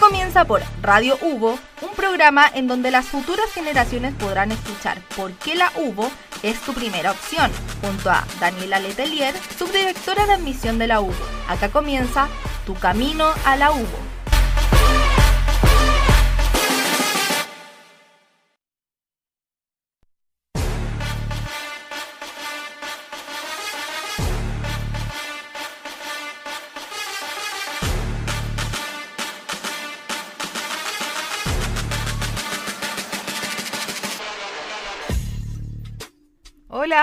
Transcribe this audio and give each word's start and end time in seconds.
Comienza 0.00 0.44
por 0.44 0.62
Radio 0.82 1.16
Hugo, 1.22 1.58
un 1.80 1.90
programa 1.96 2.46
en 2.52 2.66
donde 2.66 2.90
las 2.90 3.06
futuras 3.06 3.50
generaciones 3.52 4.12
podrán 4.14 4.52
escuchar 4.52 5.00
por 5.16 5.32
qué 5.32 5.54
la 5.54 5.72
Hugo 5.76 6.10
es 6.42 6.60
tu 6.60 6.74
primera 6.74 7.12
opción, 7.12 7.50
junto 7.80 8.10
a 8.10 8.26
Daniela 8.40 8.80
Letelier, 8.80 9.34
subdirectora 9.58 10.26
de 10.26 10.34
admisión 10.34 10.78
de 10.78 10.88
la 10.88 11.00
Hugo. 11.00 11.14
Acá 11.48 11.70
comienza 11.70 12.28
Tu 12.66 12.74
Camino 12.74 13.32
a 13.46 13.56
la 13.56 13.72
Hugo. 13.72 14.13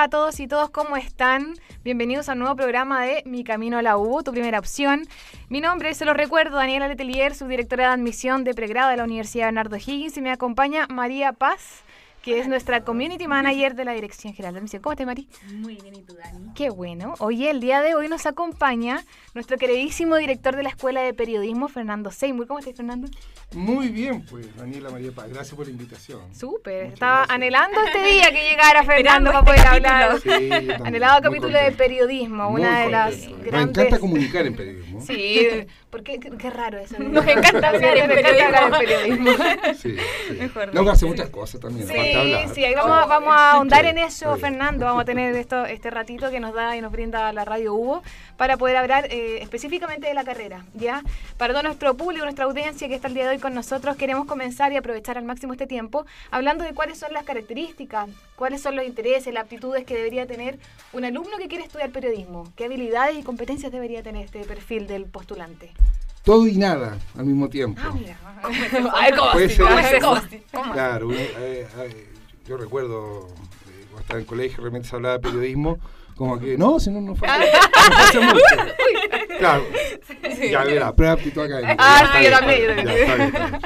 A 0.01 0.09
todos 0.09 0.39
y 0.39 0.47
todos, 0.47 0.71
¿cómo 0.71 0.97
están? 0.97 1.53
Bienvenidos 1.83 2.27
a 2.27 2.33
un 2.33 2.39
nuevo 2.39 2.55
programa 2.55 3.03
de 3.03 3.21
Mi 3.27 3.43
Camino 3.43 3.77
a 3.77 3.83
la 3.83 3.99
U, 3.99 4.23
tu 4.23 4.31
primera 4.31 4.57
opción. 4.57 5.03
Mi 5.47 5.61
nombre, 5.61 5.93
se 5.93 6.05
lo 6.05 6.15
recuerdo, 6.15 6.57
Daniela 6.57 6.87
Letelier, 6.87 7.35
subdirectora 7.35 7.89
de 7.89 7.93
admisión 7.93 8.43
de 8.43 8.55
pregrado 8.55 8.89
de 8.89 8.97
la 8.97 9.03
Universidad 9.03 9.45
Bernardo 9.45 9.75
Higgins 9.75 10.17
y 10.17 10.21
me 10.23 10.31
acompaña 10.31 10.87
María 10.87 11.33
Paz 11.33 11.83
que 12.21 12.39
es 12.39 12.47
nuestra 12.47 12.83
community 12.83 13.27
manager 13.27 13.75
de 13.75 13.85
la 13.85 13.93
Dirección 13.93 14.33
General 14.33 14.53
de 14.53 14.59
Admisión. 14.59 14.81
¿Cómo 14.81 14.93
estás, 14.93 15.07
Mari? 15.07 15.27
Muy 15.53 15.75
bien, 15.75 15.95
¿y 15.95 16.01
tú, 16.03 16.13
Dani? 16.13 16.53
Qué 16.55 16.69
bueno. 16.69 17.15
Oye, 17.19 17.49
el 17.49 17.59
día 17.59 17.81
de 17.81 17.95
hoy 17.95 18.07
nos 18.07 18.25
acompaña 18.25 19.03
nuestro 19.33 19.57
queridísimo 19.57 20.15
director 20.17 20.55
de 20.55 20.63
la 20.63 20.69
Escuela 20.69 21.01
de 21.01 21.13
Periodismo, 21.13 21.67
Fernando 21.67 22.11
Seymour. 22.11 22.47
¿Cómo 22.47 22.59
estás, 22.59 22.75
Fernando? 22.75 23.07
Muy 23.53 23.89
bien, 23.89 24.23
pues, 24.25 24.55
Daniela 24.55 24.91
María 24.91 25.11
Paz. 25.11 25.29
Gracias 25.29 25.55
por 25.55 25.65
la 25.65 25.71
invitación. 25.71 26.33
Súper. 26.33 26.93
Estaba 26.93 27.25
anhelando 27.27 27.81
este 27.81 28.03
día 28.13 28.31
que 28.31 28.49
llegara 28.49 28.83
Fernando 28.83 29.31
para 29.31 29.43
poder 29.43 29.67
hablar. 29.67 30.19
Sí, 30.21 30.49
Anhelado 30.83 31.21
capítulo 31.21 31.57
de 31.57 31.71
periodismo, 31.71 32.49
una 32.49 32.81
de 32.81 32.91
las 32.91 33.27
grandes... 33.27 33.51
Me 33.51 33.61
encanta 33.61 33.99
comunicar 33.99 34.45
en 34.45 34.55
periodismo. 34.55 35.01
Sí, 35.01 35.65
porque 35.89 36.19
qué 36.19 36.49
raro 36.49 36.77
eso. 36.77 36.99
Nos 36.99 37.25
encanta 37.25 37.69
hablar 37.69 37.97
en 37.97 38.07
periodismo. 38.09 39.31
Sí, 39.75 39.95
sí. 39.97 40.33
Mejor. 40.37 40.73
No, 40.73 40.89
hace 40.89 41.05
muchas 41.05 41.29
cosas 41.29 41.59
también. 41.59 41.87
Sí, 41.87 42.10
sí, 42.53 42.65
ahí 42.65 42.75
vamos, 42.75 42.97
a, 42.97 43.05
vamos 43.05 43.33
a 43.33 43.51
ahondar 43.51 43.85
en 43.85 43.97
eso, 43.97 44.35
Fernando. 44.37 44.85
Vamos 44.85 45.03
a 45.03 45.05
tener 45.05 45.35
esto, 45.35 45.65
este 45.65 45.89
ratito 45.89 46.29
que 46.29 46.39
nos 46.39 46.53
da 46.53 46.75
y 46.75 46.81
nos 46.81 46.91
brinda 46.91 47.31
la 47.33 47.45
radio 47.45 47.73
Hugo 47.73 48.03
para 48.37 48.57
poder 48.57 48.77
hablar 48.77 49.07
eh, 49.11 49.41
específicamente 49.41 50.07
de 50.07 50.13
la 50.13 50.23
carrera. 50.23 50.65
¿ya? 50.73 51.03
Para 51.37 51.53
todo 51.53 51.63
nuestro 51.63 51.95
público, 51.95 52.23
nuestra 52.23 52.45
audiencia 52.45 52.87
que 52.87 52.95
está 52.95 53.07
el 53.07 53.13
día 53.13 53.23
de 53.25 53.31
hoy 53.31 53.39
con 53.39 53.53
nosotros, 53.53 53.95
queremos 53.95 54.25
comenzar 54.25 54.71
y 54.71 54.77
aprovechar 54.77 55.17
al 55.17 55.25
máximo 55.25 55.53
este 55.53 55.67
tiempo 55.67 56.05
hablando 56.29 56.63
de 56.63 56.73
cuáles 56.73 56.97
son 56.97 57.13
las 57.13 57.23
características, 57.23 58.09
cuáles 58.35 58.61
son 58.61 58.75
los 58.75 58.85
intereses, 58.85 59.33
las 59.33 59.43
aptitudes 59.43 59.85
que 59.85 59.95
debería 59.95 60.25
tener 60.25 60.59
un 60.93 61.05
alumno 61.05 61.37
que 61.37 61.47
quiere 61.47 61.63
estudiar 61.63 61.91
periodismo. 61.91 62.51
¿Qué 62.55 62.65
habilidades 62.65 63.17
y 63.17 63.23
competencias 63.23 63.71
debería 63.71 64.03
tener 64.03 64.25
este 64.25 64.43
perfil 64.43 64.87
del 64.87 65.05
postulante? 65.05 65.71
Todo 66.23 66.47
y 66.47 66.57
nada 66.57 66.97
al 67.17 67.25
mismo 67.25 67.49
tiempo. 67.49 67.81
Ah, 67.83 67.91
mira. 67.93 68.17
¿Cómo 70.51 70.73
Claro, 70.73 71.11
eh, 71.13 71.31
eh, 71.37 72.07
yo 72.47 72.57
recuerdo 72.57 73.27
eh, 73.27 73.85
cuando 73.89 74.01
estaba 74.01 74.19
en 74.19 74.25
colegio, 74.25 74.57
realmente 74.61 74.87
se 74.87 74.95
hablaba 74.95 75.17
de 75.17 75.21
periodismo, 75.21 75.77
como 76.15 76.39
que 76.39 76.57
no, 76.57 76.79
si 76.79 76.89
no, 76.89 77.01
no 77.01 77.15
fue. 77.15 77.27
claro. 79.39 79.63
Ya, 80.49 80.65
mira, 80.65 80.95
prueba 80.95 81.13
aptitud 81.13 81.41
acá. 81.41 81.75
Ah, 81.77 82.13
sí, 82.17 82.25
yo 82.25 82.31
también. 82.31 83.61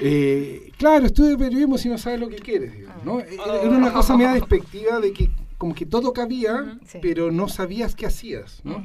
Eh, 0.00 0.72
claro, 0.76 1.06
estudio 1.06 1.38
periodismo 1.38 1.78
si 1.78 1.88
no 1.88 1.96
sabes 1.96 2.20
lo 2.20 2.28
que 2.28 2.36
quieres, 2.36 2.72
digamos, 2.72 3.04
¿no? 3.04 3.20
Era 3.20 3.68
una 3.68 3.92
cosa 3.92 4.16
media 4.16 4.32
despectiva 4.32 5.00
de 5.00 5.12
que 5.12 5.30
como 5.56 5.74
que 5.74 5.86
todo 5.86 6.12
cabía, 6.12 6.78
pero 7.00 7.30
no 7.30 7.48
sabías 7.48 7.94
qué 7.94 8.06
hacías, 8.06 8.60
¿no? 8.64 8.84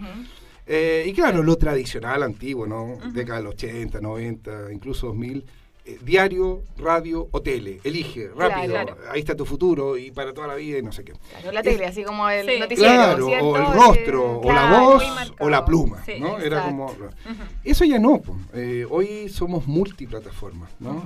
Eh, 0.74 1.04
y 1.06 1.12
claro, 1.12 1.44
lo 1.44 1.58
tradicional, 1.58 2.24
antiguo, 2.24 2.66
¿no? 2.66 2.98
Década 3.12 3.40
del 3.40 3.48
80, 3.48 4.00
90, 4.00 4.72
incluso 4.72 5.08
2000. 5.08 5.44
Eh, 5.84 5.98
diario, 6.02 6.62
radio 6.78 7.28
o 7.30 7.42
tele. 7.42 7.82
Elige, 7.84 8.30
rápido. 8.34 8.78
Ahí 9.10 9.20
está 9.20 9.36
tu 9.36 9.46
futuro 9.46 9.98
y 9.98 10.12
para 10.12 10.32
toda 10.32 10.48
la 10.48 10.56
vida 10.56 10.78
y 10.78 10.82
no 10.82 10.94
sé 10.94 11.04
qué. 11.04 11.12
Claro, 11.32 11.52
la 11.52 11.62
tele, 11.62 11.86
así 11.88 12.06
como 12.06 12.30
el 12.30 12.58
noticiero. 12.58 12.94
Claro, 12.94 13.28
o 13.28 13.58
el 13.58 13.66
rostro, 13.74 14.40
o 14.40 14.54
la 14.54 14.80
voz, 14.80 15.04
o 15.40 15.50
la 15.50 15.66
pluma. 15.66 16.06
¿no? 16.20 16.40
Era 16.40 16.64
como. 16.64 16.96
Eso 17.66 17.84
ya 17.84 18.00
no. 18.00 18.22
Eh, 18.54 18.86
hoy 18.90 19.28
somos 19.28 19.68
multiplataformas, 19.68 20.72
¿no? 20.80 21.04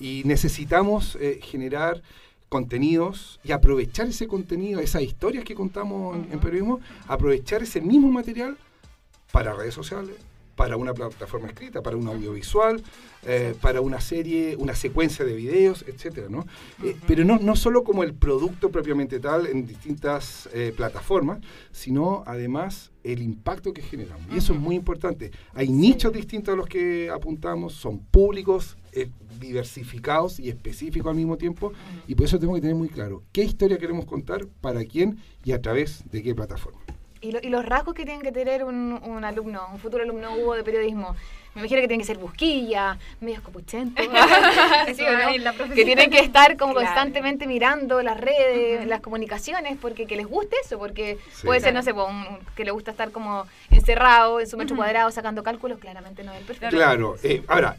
y 0.00 0.22
necesitamos 0.24 1.16
generar 1.42 2.02
contenidos 2.48 3.40
y 3.44 3.52
aprovechar 3.52 4.08
ese 4.08 4.26
contenido, 4.26 4.80
esas 4.80 5.02
historias 5.02 5.44
que 5.44 5.54
contamos 5.54 6.16
en, 6.16 6.40
periodismo, 6.40 6.80
aprovechar 7.06 7.62
ese 7.62 7.80
mismo 7.80 8.10
material 8.10 8.56
para 9.32 9.52
redes 9.52 9.74
sociales, 9.74 10.16
para 10.56 10.76
una 10.76 10.92
plataforma 10.92 11.48
escrita, 11.48 11.82
para 11.82 11.96
un 11.96 12.08
audiovisual, 12.08 12.82
eh, 13.24 13.54
para 13.60 13.80
una 13.80 14.00
serie, 14.00 14.56
una 14.56 14.74
secuencia 14.74 15.24
de 15.24 15.34
videos, 15.34 15.84
etcétera, 15.86 16.26
¿no? 16.28 16.46
Eh, 16.82 16.96
pero 17.06 17.24
no, 17.24 17.38
no 17.38 17.54
solo 17.54 17.84
como 17.84 18.02
el 18.02 18.14
producto 18.14 18.70
propiamente 18.70 19.20
tal 19.20 19.46
en 19.46 19.66
distintas 19.66 20.48
eh, 20.52 20.72
plataformas, 20.76 21.38
sino 21.70 22.24
además 22.26 22.90
el 23.04 23.22
impacto 23.22 23.72
que 23.72 23.82
generamos. 23.82 24.26
Y 24.32 24.38
eso 24.38 24.52
es 24.52 24.58
muy 24.58 24.74
importante. 24.74 25.30
Hay 25.54 25.68
nichos 25.68 26.12
distintos 26.12 26.54
a 26.54 26.56
los 26.56 26.66
que 26.66 27.08
apuntamos, 27.08 27.74
son 27.74 28.00
públicos, 28.00 28.76
diversificados 29.40 30.40
y 30.40 30.48
específicos 30.48 31.10
al 31.10 31.16
mismo 31.16 31.36
tiempo, 31.36 31.72
y 32.06 32.14
por 32.14 32.26
eso 32.26 32.38
tenemos 32.38 32.56
que 32.56 32.62
tener 32.62 32.76
muy 32.76 32.88
claro 32.88 33.22
qué 33.32 33.42
historia 33.42 33.78
queremos 33.78 34.04
contar, 34.04 34.46
para 34.60 34.84
quién 34.84 35.18
y 35.44 35.52
a 35.52 35.60
través 35.60 36.02
de 36.10 36.22
qué 36.22 36.34
plataforma. 36.34 36.80
Y, 37.20 37.32
los 37.32 37.66
rasgos 37.66 37.94
que 37.94 38.04
tienen 38.04 38.22
que 38.22 38.30
tener 38.30 38.62
un, 38.62 39.00
un 39.04 39.24
alumno, 39.24 39.62
un 39.72 39.78
futuro 39.80 40.04
alumno 40.04 40.36
Hugo 40.36 40.54
de 40.54 40.62
periodismo, 40.62 41.16
me 41.58 41.66
imagino 41.66 41.80
que 41.80 41.88
tienen 41.88 42.00
que 42.00 42.06
ser 42.06 42.18
busquilla, 42.18 42.96
medios 43.20 43.42
copuchentos, 43.42 44.06
que 45.74 45.84
tienen 45.84 46.10
que 46.10 46.20
estar 46.20 46.56
como 46.56 46.74
constantemente 46.74 47.46
mirando 47.46 48.00
las 48.02 48.18
redes, 48.18 48.86
las 48.86 49.00
comunicaciones, 49.00 49.76
porque 49.80 50.06
que 50.06 50.16
les 50.16 50.26
guste 50.26 50.56
eso, 50.64 50.78
porque 50.78 51.18
puede 51.44 51.60
ser, 51.60 51.74
no 51.74 51.82
sé, 51.82 51.92
que 52.54 52.64
le 52.64 52.70
gusta 52.70 52.92
estar 52.92 53.10
como 53.10 53.46
encerrado 53.70 54.40
en 54.40 54.46
su 54.46 54.56
metro 54.56 54.76
cuadrado 54.76 55.10
sacando 55.10 55.42
cálculos, 55.42 55.78
claramente 55.78 56.22
no 56.22 56.32
es 56.32 56.38
el 56.38 56.44
perfecto. 56.44 56.76
Claro, 56.76 57.16
eh, 57.22 57.42
ahora, 57.48 57.76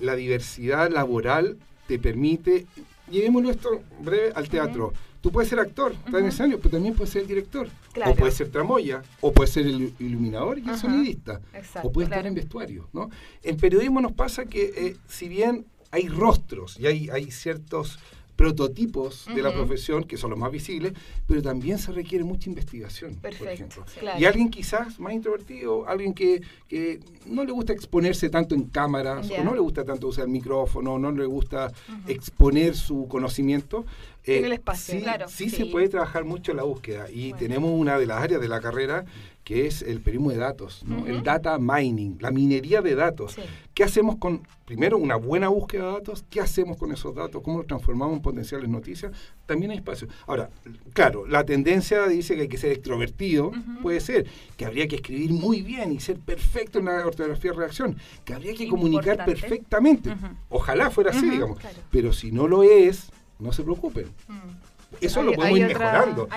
la 0.00 0.14
diversidad 0.14 0.90
laboral 0.90 1.58
te 1.86 1.98
permite, 1.98 2.66
llevémoslo 3.10 3.50
esto 3.50 3.82
breve 4.00 4.32
al 4.34 4.48
teatro. 4.48 4.92
Tú 5.20 5.32
puedes 5.32 5.48
ser 5.48 5.58
actor, 5.58 5.92
está 6.06 6.18
en 6.18 6.26
escenario, 6.26 6.58
pero 6.58 6.70
también 6.70 6.94
puedes 6.94 7.12
ser 7.12 7.22
el 7.22 7.28
director. 7.28 7.68
O 8.06 8.14
puedes 8.14 8.34
ser 8.34 8.50
tramoya, 8.50 9.02
o 9.20 9.32
puedes 9.32 9.50
ser 9.52 9.66
el 9.66 9.92
iluminador 9.98 10.58
y 10.58 10.68
el 10.68 10.76
sonidista. 10.76 11.40
o 11.82 11.90
puedes 11.90 12.08
estar 12.08 12.26
en 12.26 12.34
vestuario. 12.34 12.88
¿no? 12.92 13.10
En 13.42 13.56
periodismo 13.56 14.00
nos 14.00 14.12
pasa 14.12 14.44
que, 14.44 14.72
eh, 14.76 14.96
si 15.08 15.28
bien 15.28 15.66
hay 15.90 16.08
rostros 16.08 16.78
y 16.78 16.86
hay, 16.86 17.08
hay 17.10 17.30
ciertos 17.30 17.98
prototipos 18.38 19.26
de 19.34 19.42
la 19.42 19.52
profesión, 19.52 20.04
que 20.04 20.16
son 20.16 20.30
los 20.30 20.38
más 20.38 20.52
visibles, 20.52 20.92
pero 21.26 21.42
también 21.42 21.76
se 21.76 21.90
requiere 21.90 22.22
mucha 22.22 22.48
investigación, 22.48 23.16
por 23.16 23.32
ejemplo. 23.48 23.84
Y 24.16 24.26
alguien 24.26 24.48
quizás 24.48 25.00
más 25.00 25.12
introvertido, 25.12 25.88
alguien 25.88 26.14
que, 26.14 26.40
que, 26.68 27.00
no 27.26 27.42
le 27.42 27.50
gusta 27.50 27.72
exponerse 27.72 28.30
tanto 28.30 28.54
en 28.54 28.62
cámaras, 28.62 29.28
o 29.28 29.42
no 29.42 29.54
le 29.54 29.60
gusta 29.60 29.84
tanto 29.84 30.06
usar 30.06 30.26
el 30.26 30.30
micrófono, 30.30 31.00
no 31.00 31.10
le 31.10 31.26
gusta 31.26 31.72
exponer 32.06 32.76
su 32.76 33.08
conocimiento, 33.08 33.84
eh, 34.24 34.42
el 34.44 34.52
espacio, 34.52 35.00
sí, 35.26 35.48
Sí, 35.48 35.50
se 35.50 35.66
puede 35.66 35.88
trabajar 35.88 36.24
mucho 36.24 36.52
en 36.52 36.58
la 36.58 36.62
búsqueda. 36.62 37.06
Y 37.10 37.32
tenemos 37.32 37.72
una 37.72 37.98
de 37.98 38.06
las 38.06 38.22
áreas 38.22 38.40
de 38.40 38.48
la 38.48 38.60
carrera 38.60 39.04
que 39.48 39.66
es 39.66 39.80
el 39.80 40.02
periodismo 40.02 40.30
de 40.30 40.36
datos, 40.36 40.84
el 41.06 41.22
data 41.22 41.56
mining, 41.58 42.18
la 42.20 42.30
minería 42.30 42.82
de 42.82 42.94
datos. 42.94 43.34
¿Qué 43.72 43.82
hacemos 43.82 44.16
con, 44.16 44.46
primero, 44.66 44.98
una 44.98 45.16
buena 45.16 45.48
búsqueda 45.48 45.86
de 45.86 45.92
datos? 45.92 46.22
¿Qué 46.28 46.42
hacemos 46.42 46.76
con 46.76 46.92
esos 46.92 47.14
datos? 47.14 47.40
¿Cómo 47.42 47.56
los 47.56 47.66
transformamos 47.66 48.16
en 48.16 48.20
potenciales 48.20 48.68
noticias? 48.68 49.10
También 49.46 49.70
hay 49.70 49.78
espacio. 49.78 50.06
Ahora, 50.26 50.50
claro, 50.92 51.26
la 51.26 51.44
tendencia 51.44 52.06
dice 52.08 52.34
que 52.36 52.42
hay 52.42 52.48
que 52.48 52.58
ser 52.58 52.72
extrovertido, 52.72 53.52
puede 53.80 54.00
ser, 54.00 54.26
que 54.58 54.66
habría 54.66 54.86
que 54.86 54.96
escribir 54.96 55.32
muy 55.32 55.62
bien 55.62 55.92
y 55.92 56.00
ser 56.00 56.18
perfecto 56.18 56.80
en 56.80 56.84
la 56.84 57.06
ortografía 57.06 57.52
de 57.52 57.56
reacción, 57.56 57.96
que 58.26 58.34
habría 58.34 58.52
que 58.52 58.68
comunicar 58.68 59.24
perfectamente. 59.24 60.14
Ojalá 60.50 60.90
fuera 60.90 61.10
así, 61.10 61.26
digamos. 61.26 61.58
Pero 61.90 62.12
si 62.12 62.32
no 62.32 62.48
lo 62.48 62.64
es, 62.64 63.10
no 63.38 63.54
se 63.54 63.62
preocupen. 63.62 64.08
Eso 65.00 65.22
lo 65.22 65.32
podemos 65.32 65.58
ir 65.58 65.66
mejorando. 65.66 66.28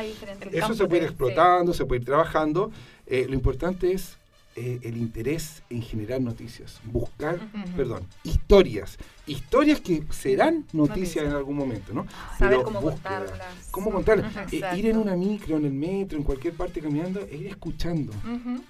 Eso 0.52 0.74
se 0.74 0.86
puede 0.86 1.04
ir 1.04 1.08
explotando, 1.08 1.74
se 1.74 1.86
puede 1.86 2.02
ir 2.02 2.06
trabajando. 2.06 2.72
Eh, 3.06 3.26
lo 3.28 3.34
importante 3.34 3.92
es 3.92 4.18
eh, 4.56 4.80
el 4.84 4.98
interés 4.98 5.64
en 5.70 5.82
generar 5.82 6.20
noticias, 6.20 6.82
buscar, 6.84 7.40
perdón, 7.76 8.06
historias, 8.24 8.98
historias 9.26 9.80
que 9.80 10.04
serán 10.10 10.66
noticias 10.74 11.26
en 11.26 11.32
algún 11.32 11.56
momento, 11.56 11.94
¿no? 11.94 12.06
Saber 12.38 12.62
cómo 12.64 12.82
contarlas. 12.82 13.40
¿Cómo 13.72 13.92
contarlas? 13.92 14.34
Eh, 14.52 14.62
ir 14.76 14.88
en 14.88 14.98
una 14.98 15.16
micro, 15.16 15.56
en 15.56 15.66
el 15.66 15.72
metro, 15.72 16.18
en 16.18 16.26
cualquier 16.26 16.54
parte 16.54 16.82
caminando, 16.82 17.22
e 17.22 17.38
ir 17.38 17.48
escuchando, 17.48 18.12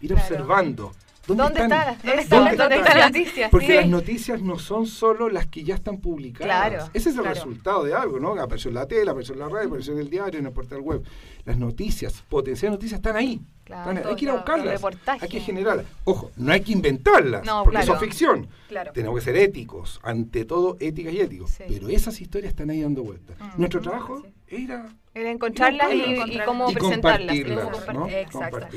ir 0.01 0.13
observando 0.13 0.91
¿Dónde, 1.27 1.61
está, 1.61 1.97
la, 2.95 3.07
noticia? 3.07 3.49
Porque 3.51 3.75
las 3.75 3.87
noticias 3.87 4.41
no 4.41 4.57
son 4.57 4.87
solo 4.87 5.29
las 5.29 5.47
que 5.47 5.63
ya 5.63 5.75
están 5.75 5.97
publicadas. 5.97 6.89
Ese 6.93 7.09
es 7.09 7.17
el 7.17 7.25
resultado 7.25 7.83
de 7.83 7.93
algo, 7.93 8.19
¿no? 8.19 8.31
Apareció 8.41 8.69
en 8.69 8.75
la 8.75 8.87
tele, 8.87 9.11
apareció 9.11 9.33
en 9.33 9.39
la 9.39 9.49
radio, 9.49 9.67
apareció 9.67 9.93
en 9.93 9.99
el 9.99 10.09
diario, 10.09 10.39
en 10.39 10.47
el 10.47 10.51
portal 10.51 10.81
web. 10.81 11.03
Las 11.45 11.57
noticias, 11.57 12.23
potenciales 12.27 12.77
noticias, 12.77 12.99
están 12.99 13.15
ahí. 13.15 13.39
hay 13.69 14.15
que 14.15 14.25
ir 14.25 14.31
a 14.31 14.33
buscarlas. 14.33 14.81
Hay 15.19 15.29
que 15.29 15.39
generarlas. 15.39 15.85
Ojo, 16.05 16.31
no 16.37 16.51
hay 16.51 16.61
que 16.61 16.71
inventarlas, 16.71 17.47
porque 17.63 17.79
eso 17.79 17.93
es 17.93 17.99
ficción. 17.99 18.47
Tenemos 18.93 19.19
que 19.19 19.25
ser 19.25 19.35
éticos, 19.37 19.99
ante 20.03 20.45
todo 20.45 20.77
éticas 20.79 21.13
y 21.13 21.21
éticos. 21.21 21.55
Pero 21.67 21.89
esas 21.89 22.19
historias 22.19 22.51
están 22.51 22.69
ahí 22.69 22.81
dando 22.81 23.03
vueltas. 23.03 23.37
Mm. 23.39 23.59
Nuestro 23.59 23.81
trabajo 23.81 24.23
era 24.47 24.89
era 25.13 25.29
encontrarlas 25.29 25.89
y, 25.93 26.39
cómo 26.45 26.71
presentarlas. 26.71 27.35
Exacto. 28.09 28.67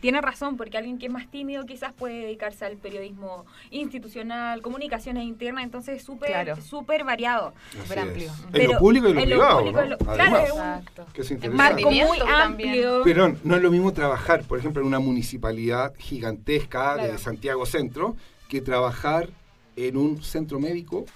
tiene 0.00 0.20
razón, 0.20 0.56
porque 0.56 0.76
alguien 0.76 0.98
que 0.98 1.06
es 1.06 1.12
más 1.12 1.30
tímido 1.30 1.64
quizás 1.64 1.92
puede 1.92 2.22
dedicarse 2.22 2.64
al 2.64 2.76
periodismo 2.76 3.46
institucional, 3.70 4.62
comunicaciones 4.62 5.24
internas, 5.24 5.64
entonces 5.64 5.98
es 5.98 6.02
súper 6.02 6.60
súper 6.60 7.04
variado. 7.04 7.54
Súper 7.70 8.00
amplio. 8.00 8.32
En 8.52 8.72
lo 8.72 8.78
público 8.78 9.08
y 9.08 9.10
en 9.10 9.16
lo 9.16 9.24
privado. 9.24 9.64
¿no? 9.64 9.98
claro, 9.98 10.40
Exacto. 10.40 11.06
Que 11.12 11.22
es 11.22 11.50
marco 11.52 11.90
muy 11.90 12.18
amplio. 12.26 13.02
Pero 13.04 13.36
no 13.44 13.56
es 13.56 13.62
lo 13.62 13.70
mismo 13.70 13.92
trabajar, 13.92 14.42
por 14.42 14.58
ejemplo, 14.58 14.82
en 14.82 14.88
una 14.88 14.98
municipalidad 14.98 15.94
gigantesca 15.98 16.96
de 16.96 17.16
Santiago 17.18 17.64
Centro, 17.64 18.16
que 18.48 18.60
trabajar 18.60 19.28
en 19.76 19.96
un 19.96 20.22
centro 20.22 20.58
médico 20.58 21.06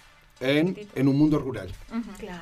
en, 0.40 0.76
en 0.94 1.08
un 1.08 1.16
mundo 1.16 1.38
rural, 1.38 1.70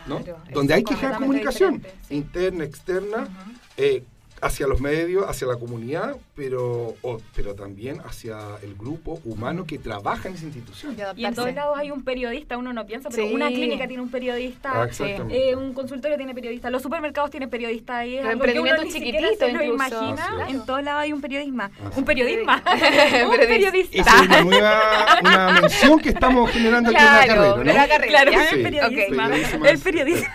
¿no? 0.07 0.23
donde 0.53 0.75
hay 0.75 0.85
que 0.85 0.95
generar 0.95 1.19
comunicación 1.19 1.83
interna, 2.11 2.65
externa, 2.65 3.29
eh, 3.77 4.05
hacia 4.41 4.67
los 4.67 4.81
medios, 4.81 5.29
hacia 5.29 5.49
la 5.49 5.57
comunidad, 5.57 6.17
pero, 6.39 6.95
pero 7.35 7.57
también 7.57 8.01
hacia 8.05 8.39
el 8.63 8.77
grupo 8.77 9.21
humano 9.25 9.67
que 9.67 9.77
trabaja 9.77 10.29
en 10.29 10.37
esa 10.37 10.45
institución. 10.45 10.97
Y 11.17 11.25
en 11.25 11.35
todos 11.35 11.53
lados 11.53 11.77
hay 11.77 11.91
un 11.91 12.05
periodista, 12.05 12.57
uno 12.57 12.73
no 12.73 12.87
piensa, 12.87 13.11
pero 13.11 13.27
una 13.27 13.49
clínica 13.49 13.89
tiene 13.89 14.05
un 14.05 14.09
periodista, 14.09 14.85
ah, 14.85 14.89
eh, 15.31 15.57
un 15.57 15.75
consultorio 15.75 16.17
tiene 16.17 16.37
periodista, 16.37 16.71
los 16.71 16.81
supermercados 16.81 17.33
tienen 17.33 17.51
periodistas. 17.51 18.07
Y 18.07 18.19
es 18.19 18.25
emprendimiento 18.25 18.85
chiquitito 18.85 19.27
se 19.37 19.53
lo 19.53 19.65
imagina, 19.65 20.47
en 20.49 20.65
todos 20.65 20.85
lados 20.85 21.03
hay 21.03 21.13
un 21.13 21.21
periodismo. 21.21 21.65
un 21.97 22.05
periodismo. 22.05 22.53
un 23.29 23.37
periodista. 23.37 24.01
Esa 24.01 24.17
es 24.17 24.23
una 24.23 24.41
nueva 24.43 25.19
una 25.21 25.61
mención 25.61 25.99
que 25.99 26.11
estamos 26.11 26.51
generando 26.53 26.91
aquí 26.91 27.01
en 27.01 27.05
la 27.05 27.27
carrera, 27.27 27.57
¿no? 27.57 27.65
La 27.65 27.89
carrera, 27.89 28.07
claro, 28.07 28.31
el 28.53 28.63
periodismo. 28.63 29.67
El 29.67 29.79
periodismo. 29.81 30.29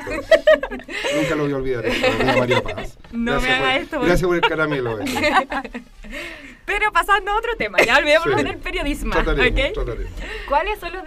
Nunca 1.16 1.36
lo 1.36 1.44
voy 1.44 1.54
a 1.54 1.56
olvidar, 1.56 1.86
María 2.38 2.62
Paz. 2.62 2.98
No 3.14 3.40
me 3.40 3.50
haga 3.50 3.78
esto. 3.78 4.02
Gracias 4.02 4.28
por 4.28 4.36
el 4.36 4.42
caramelo. 4.42 5.00
Pero 6.66 6.92
pasando 6.92 7.32
a 7.32 7.38
otro 7.38 7.56
tema, 7.58 7.78
ya 7.86 7.98
olvidémonos 7.98 8.44
del 8.44 8.58
periodismo. 8.58 9.14
¿Cuáles 10.48 10.80
son 10.80 10.94
los, 10.94 11.04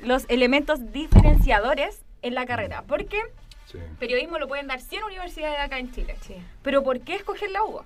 los 0.00 0.24
elementos 0.28 0.92
diferenciadores 0.92 2.00
en 2.22 2.34
la 2.34 2.46
carrera? 2.46 2.84
Porque 2.86 3.20
periodismo 3.98 4.38
lo 4.38 4.48
pueden 4.48 4.66
dar 4.66 4.80
100 4.80 5.04
universidades 5.04 5.58
acá 5.60 5.78
en 5.78 5.92
Chile. 5.92 6.16
Pero 6.62 6.82
¿por 6.82 7.00
qué 7.00 7.16
escoger 7.16 7.50
la 7.50 7.62
UBA? 7.64 7.84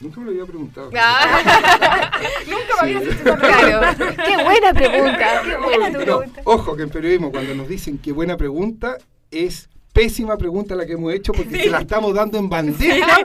Nunca 0.00 0.20
me 0.20 0.26
lo 0.26 0.30
había 0.30 0.46
preguntado. 0.46 0.86
Nunca 0.90 2.82
me 2.82 2.96
había 2.96 3.00
hecho 3.00 3.36
claro. 3.36 3.96
Qué 4.24 4.44
buena 4.44 4.72
pregunta. 4.72 5.42
Qué 5.42 5.56
buena 5.56 5.92
tu 5.92 6.04
pregunta. 6.04 6.40
Ojo 6.44 6.76
que 6.76 6.82
en 6.84 6.90
periodismo 6.90 7.32
cuando 7.32 7.54
nos 7.54 7.68
dicen 7.68 7.98
qué 7.98 8.12
buena 8.12 8.36
pregunta 8.36 8.98
es 9.32 9.68
pésima 9.98 10.38
pregunta 10.38 10.76
la 10.76 10.86
que 10.86 10.92
hemos 10.92 11.12
hecho 11.12 11.32
porque 11.32 11.64
se 11.64 11.70
la 11.70 11.80
estamos 11.80 12.14
dando 12.14 12.38
en 12.38 12.48
bandeja 12.48 13.16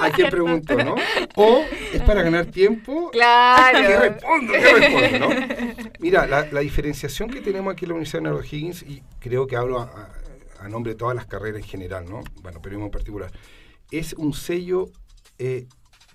a 0.00 0.10
quien 0.10 0.30
preguntó, 0.30 0.74
¿no? 0.82 0.94
O 1.36 1.62
es 1.92 2.00
para 2.00 2.22
ganar 2.22 2.46
tiempo. 2.46 3.10
Claro. 3.10 3.78
¿Qué 3.78 3.98
respondo? 3.98 4.52
¿Qué 4.54 4.72
respondo? 4.72 5.28
¿no? 5.28 5.90
Mira, 5.98 6.26
la, 6.26 6.60
diferenciación 6.60 7.28
que 7.28 7.42
tenemos 7.42 7.70
aquí 7.70 7.84
en 7.84 7.90
la 7.90 7.94
Universidad 7.96 8.22
de 8.22 8.30
Nero 8.30 8.42
Higgins, 8.42 8.82
y 8.84 9.02
creo 9.20 9.46
que 9.46 9.56
hablo 9.56 9.80
a, 9.80 10.68
nombre 10.70 10.92
de 10.92 10.98
todas 10.98 11.14
las 11.14 11.26
carreras 11.26 11.60
en 11.60 11.68
general, 11.68 12.06
¿no? 12.08 12.24
Bueno, 12.40 12.62
periodismo 12.62 12.86
en 12.86 12.92
particular, 12.92 13.30
es 13.90 14.14
un 14.14 14.32
sello 14.32 14.86
eh, 15.38 15.66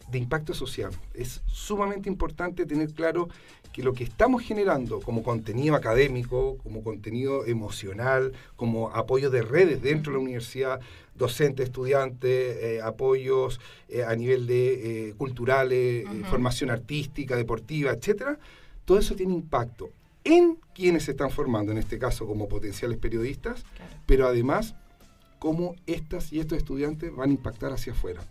de 0.10 0.18
impacto 0.18 0.56
social. 0.56 0.90
Es 1.14 1.44
sumamente 1.46 2.10
importante 2.10 2.66
tener 2.66 2.92
claro 2.96 3.28
que 3.72 3.84
lo 3.84 3.94
que 3.94 4.04
estamos 4.04 4.42
generando 4.44 5.00
como 5.00 5.24
contenido 5.24 5.76
académico, 5.76 6.58
como 6.64 6.84
contenido 6.84 7.46
emocional, 7.46 8.34
como 8.56 8.90
apoyo 8.90 9.30
de 9.30 9.42
redes 9.42 9.82
dentro 9.82 10.12
de 10.12 10.18
la 10.18 10.24
universidad, 10.24 10.80
docentes, 11.16 11.68
estudiantes, 11.68 12.58
eh, 12.58 12.82
apoyos 12.82 13.60
eh, 13.90 14.04
a 14.04 14.16
nivel 14.16 14.48
de 14.48 15.10
eh, 15.10 15.14
culturales, 15.18 16.06
formación 16.30 16.72
artística, 16.72 17.36
deportiva, 17.36 17.92
etcétera, 17.92 18.40
todo 18.86 18.98
eso 18.98 19.16
tiene 19.16 19.34
impacto 19.34 19.90
en 20.24 20.58
quienes 20.74 21.04
se 21.04 21.12
están 21.12 21.30
formando, 21.30 21.72
en 21.72 21.78
este 21.78 22.00
caso 22.00 22.26
como 22.26 22.48
potenciales 22.48 22.98
periodistas, 22.98 23.64
pero 24.06 24.28
además 24.28 24.76
cómo 25.38 25.76
estas 25.86 26.34
y 26.34 26.40
estos 26.40 26.58
estudiantes 26.58 27.16
van 27.16 27.30
a 27.30 27.34
impactar 27.34 27.72
hacia 27.72 27.94
afuera. 27.94 28.22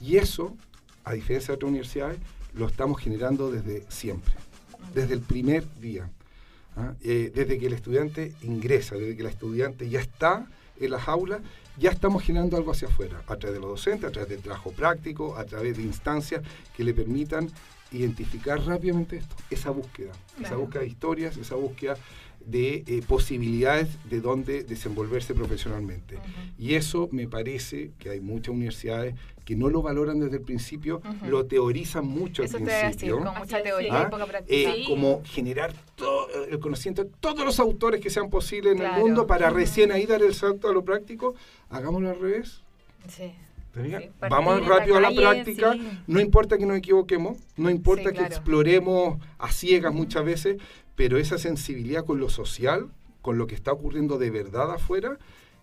Y 0.00 0.16
eso, 0.16 0.56
a 1.04 1.12
diferencia 1.12 1.48
de 1.48 1.54
otras 1.56 1.68
universidades, 1.68 2.18
lo 2.54 2.66
estamos 2.66 3.00
generando 3.00 3.50
desde 3.50 3.84
siempre 3.88 4.34
desde 4.94 5.14
el 5.14 5.20
primer 5.20 5.64
día. 5.80 6.10
¿ah? 6.76 6.94
Eh, 7.02 7.32
desde 7.34 7.58
que 7.58 7.66
el 7.66 7.72
estudiante 7.72 8.32
ingresa, 8.42 8.96
desde 8.96 9.16
que 9.16 9.22
el 9.22 9.28
estudiante 9.28 9.88
ya 9.88 10.00
está 10.00 10.46
en 10.80 10.90
las 10.90 11.08
aulas, 11.08 11.40
ya 11.78 11.90
estamos 11.90 12.22
generando 12.22 12.56
algo 12.56 12.72
hacia 12.72 12.88
afuera, 12.88 13.22
a 13.26 13.36
través 13.36 13.54
de 13.54 13.60
los 13.60 13.70
docentes, 13.70 14.08
a 14.08 14.12
través 14.12 14.30
del 14.30 14.40
trabajo 14.40 14.72
práctico, 14.72 15.36
a 15.36 15.44
través 15.44 15.76
de 15.76 15.82
instancias 15.82 16.42
que 16.76 16.84
le 16.84 16.94
permitan 16.94 17.50
identificar 17.92 18.60
rápidamente 18.60 19.18
esto, 19.18 19.36
esa 19.50 19.70
búsqueda, 19.70 20.12
esa 20.40 20.56
búsqueda 20.56 20.82
de 20.82 20.88
historias, 20.88 21.36
esa 21.36 21.54
búsqueda 21.54 21.96
de 22.44 22.84
eh, 22.86 23.02
posibilidades 23.06 23.88
de 24.08 24.20
dónde 24.20 24.62
desenvolverse 24.64 25.34
profesionalmente. 25.34 26.18
Y 26.58 26.74
eso 26.74 27.08
me 27.12 27.28
parece 27.28 27.90
que 27.98 28.10
hay 28.10 28.20
muchas 28.20 28.54
universidades 28.54 29.14
que 29.48 29.56
no 29.56 29.70
lo 29.70 29.80
valoran 29.80 30.20
desde 30.20 30.36
el 30.36 30.42
principio, 30.42 31.00
lo 31.26 31.46
teorizan 31.46 32.06
mucho 32.06 32.42
al 32.42 32.50
principio. 32.50 33.24
con 33.24 33.38
mucha 33.38 33.62
teoría 33.62 34.02
y 34.06 34.10
poca 34.10 34.26
práctica. 34.26 34.74
Eh, 34.74 34.84
como 34.86 35.22
generar 35.24 35.72
todo 35.94 36.28
el 36.50 36.60
conocimiento 36.60 37.04
de 37.04 37.10
todos 37.18 37.46
los 37.46 37.58
autores 37.58 38.02
que 38.02 38.10
sean 38.10 38.28
posibles 38.28 38.76
en 38.76 38.82
el 38.82 38.92
mundo 38.92 39.26
para 39.26 39.48
recién 39.48 39.90
ahí 39.90 40.04
dar 40.04 40.20
el 40.20 40.34
salto 40.34 40.68
a 40.68 40.72
lo 40.74 40.84
práctico, 40.84 41.34
hagámoslo 41.70 42.10
al 42.10 42.20
revés. 42.20 42.60
Sí. 43.08 43.32
Vamos 44.28 44.66
rápido 44.66 44.98
a 44.98 45.00
la 45.00 45.12
práctica, 45.12 45.74
no 46.06 46.20
importa 46.20 46.58
que 46.58 46.66
nos 46.66 46.76
equivoquemos, 46.76 47.38
no 47.56 47.70
importa 47.70 48.12
que 48.12 48.24
exploremos 48.24 49.18
a 49.38 49.50
ciegas 49.50 49.94
muchas 49.94 50.26
veces, 50.26 50.58
pero 50.94 51.16
esa 51.16 51.38
sensibilidad 51.38 52.04
con 52.04 52.20
lo 52.20 52.28
social, 52.28 52.90
con 53.22 53.38
lo 53.38 53.46
que 53.46 53.54
está 53.54 53.72
ocurriendo 53.72 54.18
de 54.18 54.30
verdad 54.30 54.70
afuera, 54.74 55.16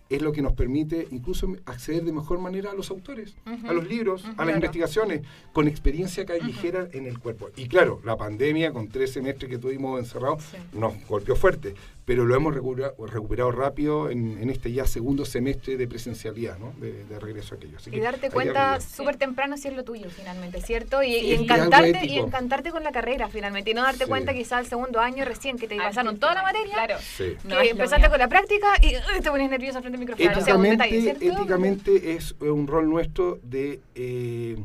es 0.08 0.22
lo 0.22 0.32
que 0.32 0.42
nos 0.42 0.52
permite 0.52 1.08
incluso 1.10 1.52
acceder 1.64 2.04
de 2.04 2.12
mejor 2.12 2.38
manera 2.38 2.70
a 2.70 2.74
los 2.74 2.90
autores, 2.90 3.34
a 3.44 3.72
los 3.72 3.88
libros, 3.88 4.24
a 4.36 4.44
las 4.44 4.54
investigaciones, 4.54 5.22
con 5.52 5.68
experiencia 5.68 6.24
callejera 6.24 6.88
en 6.92 7.06
el 7.06 7.18
cuerpo. 7.18 7.48
Y 7.56 7.68
claro, 7.68 8.00
la 8.04 8.16
pandemia 8.16 8.72
con 8.72 8.88
tres 8.88 9.12
semestres 9.12 9.50
que 9.50 9.58
tuvimos 9.58 9.98
encerrados 9.98 10.44
nos 10.72 10.94
golpeó 11.08 11.34
fuerte, 11.34 11.74
pero 12.06 12.24
lo 12.24 12.36
hemos 12.36 12.54
recuperado, 12.54 13.50
rápido 13.50 14.10
en, 14.10 14.48
este 14.48 14.72
ya 14.72 14.86
segundo 14.86 15.24
semestre 15.24 15.76
de 15.76 15.88
presencialidad, 15.88 16.56
¿no? 16.56 16.72
de, 16.78 17.18
regreso 17.18 17.54
a 17.54 17.58
aquello. 17.58 17.78
y 17.90 17.98
darte 17.98 18.30
cuenta 18.30 18.80
súper 18.80 19.16
temprano 19.16 19.56
si 19.56 19.66
es 19.68 19.74
lo 19.74 19.82
tuyo, 19.82 20.08
finalmente, 20.08 20.62
¿cierto? 20.62 21.02
Y, 21.02 21.32
encantarte, 21.32 22.06
y 22.06 22.18
encantarte 22.18 22.70
con 22.70 22.84
la 22.84 22.92
carrera, 22.92 23.28
finalmente, 23.28 23.72
y 23.72 23.74
no 23.74 23.82
darte 23.82 24.06
cuenta 24.06 24.32
quizás 24.32 24.60
el 24.60 24.66
segundo 24.66 25.00
año 25.00 25.24
recién 25.24 25.58
que 25.58 25.66
te 25.66 25.76
pasaron 25.76 26.18
toda 26.18 26.34
la 26.34 26.42
materia, 26.42 26.74
claro. 26.74 26.96
que 27.16 27.70
empezaste 27.70 28.08
con 28.08 28.18
la 28.20 28.28
práctica 28.28 28.68
y 28.80 28.92
te 29.20 29.28
pones 29.28 29.50
nervioso 29.50 29.80
frente 29.80 29.96
al 29.96 30.00
micrófono. 30.00 30.30
Éticamente, 30.30 31.10
éticamente 31.10 32.14
es 32.14 32.36
un 32.40 32.68
rol 32.68 32.88
nuestro 32.88 33.40
de... 33.42 33.80
Eh, 33.96 34.56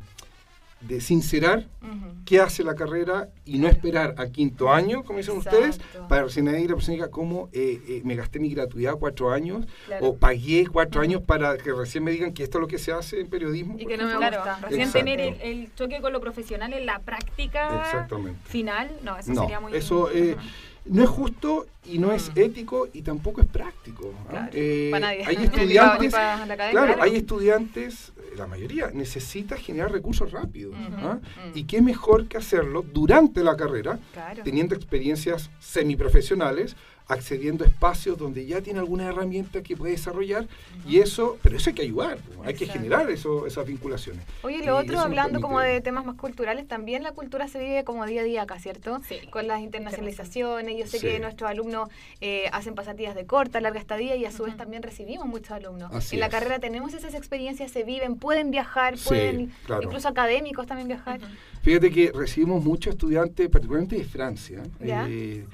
de 0.82 1.02
sincerar 1.02 1.68
qué 2.26 2.40
hace 2.40 2.64
la 2.64 2.76
carrera 2.76 3.30
y 3.46 3.60
no 3.60 3.68
esperar 3.68 4.16
a 4.18 4.28
quinto 4.28 4.72
año, 4.72 5.04
como 5.04 5.18
dicen 5.18 5.38
ustedes, 5.38 5.80
para 6.08 6.24
recién 6.24 6.48
ahí 6.48 6.68
la 6.68 6.76
persona 6.76 6.94
diga 6.96 7.10
cómo 7.10 7.50
eh, 7.54 7.82
eh, 7.88 8.02
me 8.04 8.16
gasté 8.16 8.40
mi 8.40 8.50
gratuidad 8.50 8.96
cuatro 8.96 9.32
años 9.32 9.66
o 10.00 10.16
pagué 10.16 10.68
cuatro 10.68 11.02
años 11.02 11.22
para 11.22 11.58
que 11.58 11.72
recién 11.74 12.04
me 12.04 12.12
digan 12.12 12.34
que 12.34 12.44
esto 12.44 12.58
es 12.58 12.62
lo 12.62 12.68
que 12.68 12.78
se 12.78 12.92
hace 12.92 13.20
en 13.20 13.28
periodismo. 13.28 13.76
Y 13.78 13.86
que 13.86 13.98
no 13.98 14.06
me 14.06 14.16
gusta. 14.16 14.60
Recién 14.62 14.92
tener 14.92 15.20
el, 15.20 15.74
choque 15.76 16.02
con 16.02 16.14
lo 16.14 16.22
profesional 16.22 16.74
en 16.74 16.86
la 16.86 17.00
práctica 17.00 18.08
final, 18.46 18.92
no, 19.04 19.18
eso 19.18 19.34
sería 19.34 19.60
muy... 19.60 19.76
Eso, 19.76 20.10
eh, 20.12 20.36
no 20.86 21.04
es 21.04 21.10
justo 21.10 21.68
y 21.86 22.00
no 22.00 22.12
es 22.12 22.30
mm. 22.30 22.40
ético 22.40 22.88
y 22.94 23.02
tampoco 23.02 23.42
es 23.42 23.48
práctico. 23.48 24.14
¿ah? 24.32 24.50
Eh, 24.52 24.92
hay 25.26 25.36
estudiantes, 25.44 26.14
claro, 26.72 27.02
hay 27.02 27.16
estudiantes, 27.16 28.12
la 28.36 28.48
mayoría 28.48 28.92
necesita 28.92 29.58
generar 29.58 29.92
recursos 29.92 30.32
rápidos. 30.32 30.76
¿ah? 30.98 31.20
Y 31.54 31.64
qué 31.64 31.82
mejor 31.82 32.28
que 32.28 32.38
hacerlo 32.38 32.84
durante 32.84 33.44
la 33.44 33.56
carrera, 33.56 34.00
teniendo 34.44 34.76
experiencias 34.76 35.50
semiprofesionales, 35.60 36.76
accediendo 37.08 37.64
a 37.64 37.68
espacios 37.68 38.18
donde 38.18 38.46
ya 38.46 38.62
tiene 38.62 38.80
alguna 38.80 39.08
herramienta 39.08 39.62
que 39.62 39.76
puede 39.76 39.94
desarrollar 39.94 40.48
y 40.88 41.00
eso, 41.00 41.38
pero 41.42 41.58
eso 41.58 41.70
hay 41.70 41.76
que 41.76 41.82
ayudar, 41.82 42.18
hay 42.46 42.54
que 42.54 42.66
generar 42.66 43.10
eso, 43.10 43.46
esas 43.46 43.66
vinculaciones. 43.66 44.24
Oye, 44.44 44.64
lo 44.66 44.78
otro, 44.78 45.00
hablando 45.00 45.42
como 45.42 45.60
de 45.60 45.82
temas 45.82 46.06
más 46.06 46.16
culturales, 46.16 46.68
también 46.68 47.04
la 47.04 47.12
cultura 47.12 47.48
se 47.48 47.60
vive 47.60 47.84
como 47.84 48.06
día 48.06 48.22
a 48.22 48.24
día 48.24 48.42
acá, 48.44 48.60
¿cierto? 48.60 49.02
Sí. 49.08 49.28
Con 49.30 49.48
las 49.48 49.62
internacionalizaciones, 49.62 50.78
yo 50.78 50.88
sé 50.88 51.00
que 51.00 51.20
nuestros 51.20 51.50
alumnos 51.50 51.90
eh, 52.22 52.50
hacen 52.52 52.76
pasatillas 52.76 53.16
de 53.16 53.26
corta, 53.26 53.60
larga 53.62 53.80
estadía 53.80 54.16
y 54.16 54.26
a 54.26 54.32
su 54.32 54.44
vez 54.44 54.56
también 54.56 54.84
recibimos 54.84 55.26
muchos 55.26 55.52
alumnos. 55.52 56.14
en 56.14 56.20
la 56.20 56.30
carrera 56.30 56.60
tenemos 56.60 56.94
esas 56.94 57.14
experiencias, 57.14 57.72
se 57.72 57.84
viven, 57.84 58.16
pueden 58.16 58.52
viajar, 58.52 58.96
pueden, 59.06 59.52
incluso 59.82 60.08
académicos 60.08 60.68
también 60.68 60.88
viajar. 60.88 61.20
Fíjate 61.62 61.92
que 61.92 62.12
recibimos 62.14 62.64
muchos 62.64 62.94
estudiantes, 62.94 63.50
particularmente 63.50 63.98
de 63.98 64.04
Francia. 64.04 64.64
Eh, 64.80 65.46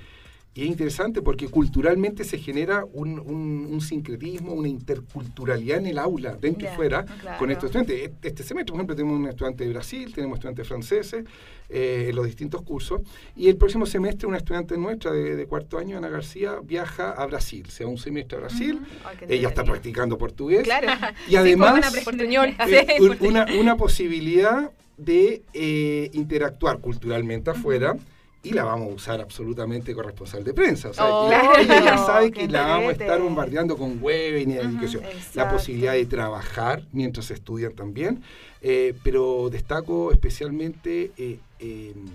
y 0.57 0.63
es 0.63 0.69
interesante 0.69 1.21
porque 1.21 1.49
culturalmente 1.49 2.23
se 2.23 2.39
genera 2.39 2.83
un, 2.91 3.19
un, 3.19 3.79
sincretismo, 3.79 4.53
una 4.53 4.67
interculturalidad 4.67 5.77
en 5.77 5.85
el 5.85 5.99
aula, 5.99 6.35
dentro 6.35 6.67
y 6.67 6.75
fuera, 6.75 7.05
con 7.37 7.51
estos 7.51 7.65
estudiantes. 7.65 8.09
E-, 8.09 8.27
este 8.27 8.41
semestre, 8.41 8.71
por 8.71 8.79
ejemplo, 8.79 8.95
tenemos 8.95 9.19
un 9.19 9.27
estudiante 9.27 9.65
de 9.65 9.69
Brasil, 9.69 10.11
tenemos 10.15 10.37
estudiantes 10.37 10.67
franceses 10.67 11.25
eh, 11.69 12.07
en 12.09 12.15
los 12.15 12.25
distintos 12.25 12.63
cursos. 12.63 13.01
Y 13.35 13.49
el 13.49 13.57
próximo 13.57 13.85
semestre, 13.85 14.27
una 14.27 14.37
estudiante 14.37 14.75
nuestra 14.77 15.11
de, 15.11 15.45
cuarto 15.45 15.77
año, 15.77 15.95
Ana 15.95 16.09
García, 16.09 16.55
viaja 16.63 17.11
a 17.11 17.27
Brasil, 17.27 17.69
sea 17.69 17.85
un 17.85 17.99
semestre 17.99 18.39
a 18.39 18.41
Brasil. 18.41 18.81
Ella 19.29 19.49
está 19.49 19.63
practicando 19.63 20.17
portugués. 20.17 20.63
Claro. 20.63 20.87
Y 21.29 21.35
además, 21.35 21.95
eh, 21.95 22.97
una, 23.19 23.45
una, 23.59 23.77
posibilidad 23.77 24.71
de 24.97 25.43
eh, 25.53 26.09
interactuar 26.13 26.79
culturalmente 26.79 27.51
afuera 27.51 27.95
y 28.43 28.51
la 28.51 28.63
vamos 28.63 28.89
a 28.89 28.93
usar 28.93 29.21
absolutamente 29.21 29.93
con 29.93 30.05
responsable 30.05 30.45
de 30.45 30.53
prensa. 30.53 30.89
O 30.89 30.93
sea, 30.93 31.05
oh, 31.05 31.57
ella 31.57 31.83
ya 31.83 31.97
sabe 31.97 32.31
que 32.31 32.47
la 32.47 32.67
vamos 32.67 32.89
a 32.89 32.91
estar 32.91 33.19
bombardeando 33.19 33.77
con 33.77 33.99
web 34.01 34.47
y 34.47 34.53
educación. 34.53 35.03
La 35.33 35.49
posibilidad 35.49 35.93
de 35.93 36.05
trabajar 36.05 36.83
mientras 36.91 37.31
estudian 37.31 37.73
también. 37.73 38.23
Eh, 38.61 38.95
pero 39.03 39.49
destaco 39.51 40.11
especialmente, 40.11 41.11
eh, 41.17 41.39
em, 41.59 42.07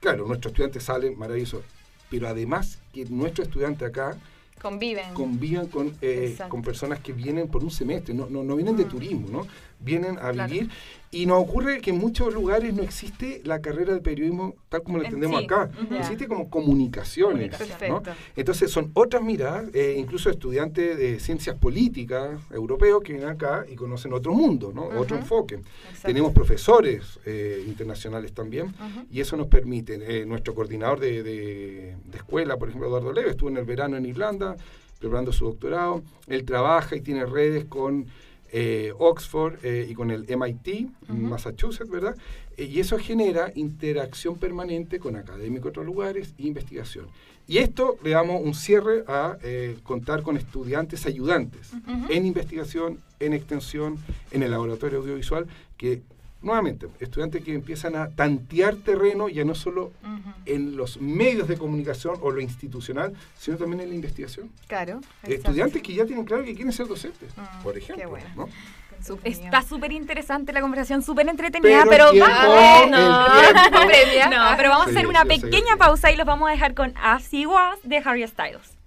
claro, 0.00 0.26
nuestros 0.26 0.52
estudiantes 0.52 0.82
salen 0.82 1.16
maravillosos, 1.16 1.62
pero 2.10 2.28
además 2.28 2.78
que 2.92 3.04
nuestros 3.04 3.46
estudiantes 3.46 3.88
acá 3.88 4.18
conviven, 4.60 5.14
conviven 5.14 5.66
con, 5.68 5.96
eh, 6.02 6.36
con 6.48 6.62
personas 6.62 6.98
que 7.00 7.12
vienen 7.12 7.48
por 7.48 7.62
un 7.62 7.70
semestre, 7.70 8.12
no, 8.12 8.28
no, 8.28 8.42
no 8.42 8.56
vienen 8.56 8.76
de 8.76 8.84
turismo, 8.84 9.28
¿no? 9.28 9.46
Vienen 9.82 10.18
a 10.18 10.32
vivir. 10.32 10.70
Y 11.14 11.26
nos 11.26 11.42
ocurre 11.42 11.82
que 11.82 11.90
en 11.90 11.98
muchos 11.98 12.32
lugares 12.32 12.72
no 12.72 12.82
existe 12.82 13.42
la 13.44 13.60
carrera 13.60 13.92
de 13.92 14.00
periodismo 14.00 14.54
tal 14.70 14.82
como 14.82 14.96
la 14.96 15.04
entendemos 15.04 15.44
acá. 15.44 15.70
Existe 15.90 16.26
como 16.26 16.48
comunicaciones. 16.48 17.54
Entonces 18.34 18.70
son 18.70 18.90
otras 18.94 19.22
miradas, 19.22 19.66
eh, 19.74 19.94
incluso 19.98 20.30
estudiantes 20.30 20.96
de 20.96 21.20
ciencias 21.20 21.54
políticas 21.56 22.40
europeos 22.50 23.02
que 23.02 23.12
vienen 23.12 23.28
acá 23.28 23.66
y 23.70 23.74
conocen 23.74 24.14
otro 24.14 24.32
mundo, 24.32 24.72
¿no? 24.74 24.84
otro 24.98 25.18
enfoque. 25.18 25.60
Tenemos 26.02 26.32
profesores 26.32 27.20
eh, 27.26 27.62
internacionales 27.66 28.32
también 28.32 28.72
y 29.10 29.20
eso 29.20 29.36
nos 29.36 29.48
permite. 29.48 30.00
Eh, 30.02 30.24
nuestro 30.24 30.54
coordinador 30.54 30.98
de, 30.98 31.22
de, 31.22 31.96
de, 32.04 32.16
escuela, 32.16 32.56
por 32.56 32.68
ejemplo, 32.68 32.88
Eduardo 32.88 33.12
Leve, 33.12 33.30
estuvo 33.30 33.50
en 33.50 33.58
el 33.58 33.64
verano 33.64 33.98
en 33.98 34.06
Irlanda 34.06 34.56
preparando 34.98 35.32
su 35.32 35.44
doctorado. 35.44 36.02
Él 36.28 36.44
trabaja 36.44 36.96
y 36.96 37.00
tiene 37.00 37.26
redes 37.26 37.64
con 37.66 38.06
eh, 38.54 38.92
Oxford 38.98 39.64
eh, 39.64 39.86
y 39.88 39.94
con 39.94 40.10
el 40.10 40.26
MIT, 40.28 40.90
Massachusetts, 41.08 41.88
¿verdad? 41.88 42.14
Eh, 42.58 42.64
y 42.64 42.80
eso 42.80 42.98
genera 42.98 43.50
interacción 43.54 44.36
permanente 44.36 44.98
con 44.98 45.16
académicos 45.16 45.64
de 45.64 45.68
otros 45.70 45.86
lugares 45.86 46.34
e 46.38 46.46
investigación. 46.46 47.06
Y 47.48 47.58
esto 47.58 47.96
le 48.04 48.10
damos 48.10 48.42
un 48.42 48.54
cierre 48.54 49.04
a 49.08 49.36
contar 49.82 50.22
con 50.22 50.36
estudiantes 50.36 51.06
ayudantes 51.06 51.72
en 52.08 52.24
investigación, 52.24 53.00
en 53.18 53.32
extensión, 53.32 53.98
en 54.30 54.44
el 54.44 54.52
laboratorio 54.52 55.00
audiovisual, 55.00 55.46
que 55.76 56.02
nuevamente, 56.42 56.88
estudiantes 57.00 57.42
que 57.42 57.54
empiezan 57.54 57.96
a 57.96 58.08
tantear 58.10 58.76
terreno 58.76 59.28
ya 59.28 59.44
no 59.44 59.54
solo 59.54 59.92
en 60.44 60.76
los 60.76 61.00
medios 61.00 61.48
de 61.48 61.56
comunicación 61.56 62.16
o 62.20 62.30
lo 62.30 62.40
institucional, 62.40 63.14
sino 63.38 63.56
también 63.56 63.80
en 63.80 63.88
la 63.90 63.94
investigación. 63.94 64.50
Claro. 64.66 65.00
Estudiantes 65.22 65.82
que 65.82 65.94
ya 65.94 66.04
tienen 66.04 66.24
claro 66.24 66.44
que 66.44 66.54
quieren 66.54 66.72
ser 66.72 66.86
docentes, 66.86 67.30
mm, 67.36 67.62
por 67.62 67.78
ejemplo. 67.78 68.18
Está 69.24 69.62
súper 69.62 69.92
interesante 69.92 70.52
la 70.52 70.60
conversación, 70.60 71.02
súper 71.02 71.28
entretenida, 71.28 71.84
pero, 71.88 72.06
vamos, 72.06 72.90
no, 72.90 74.56
pero 74.56 74.68
vamos 74.68 74.86
a 74.86 74.90
hacer 74.90 75.06
una 75.06 75.24
pequeña 75.24 75.76
pausa 75.76 76.12
y 76.12 76.16
los 76.16 76.26
vamos 76.26 76.48
a 76.48 76.52
dejar 76.52 76.74
con 76.74 76.94
As 76.96 77.28
Was 77.32 77.78
de 77.82 77.98
Harry 77.98 78.26
Styles. 78.26 78.81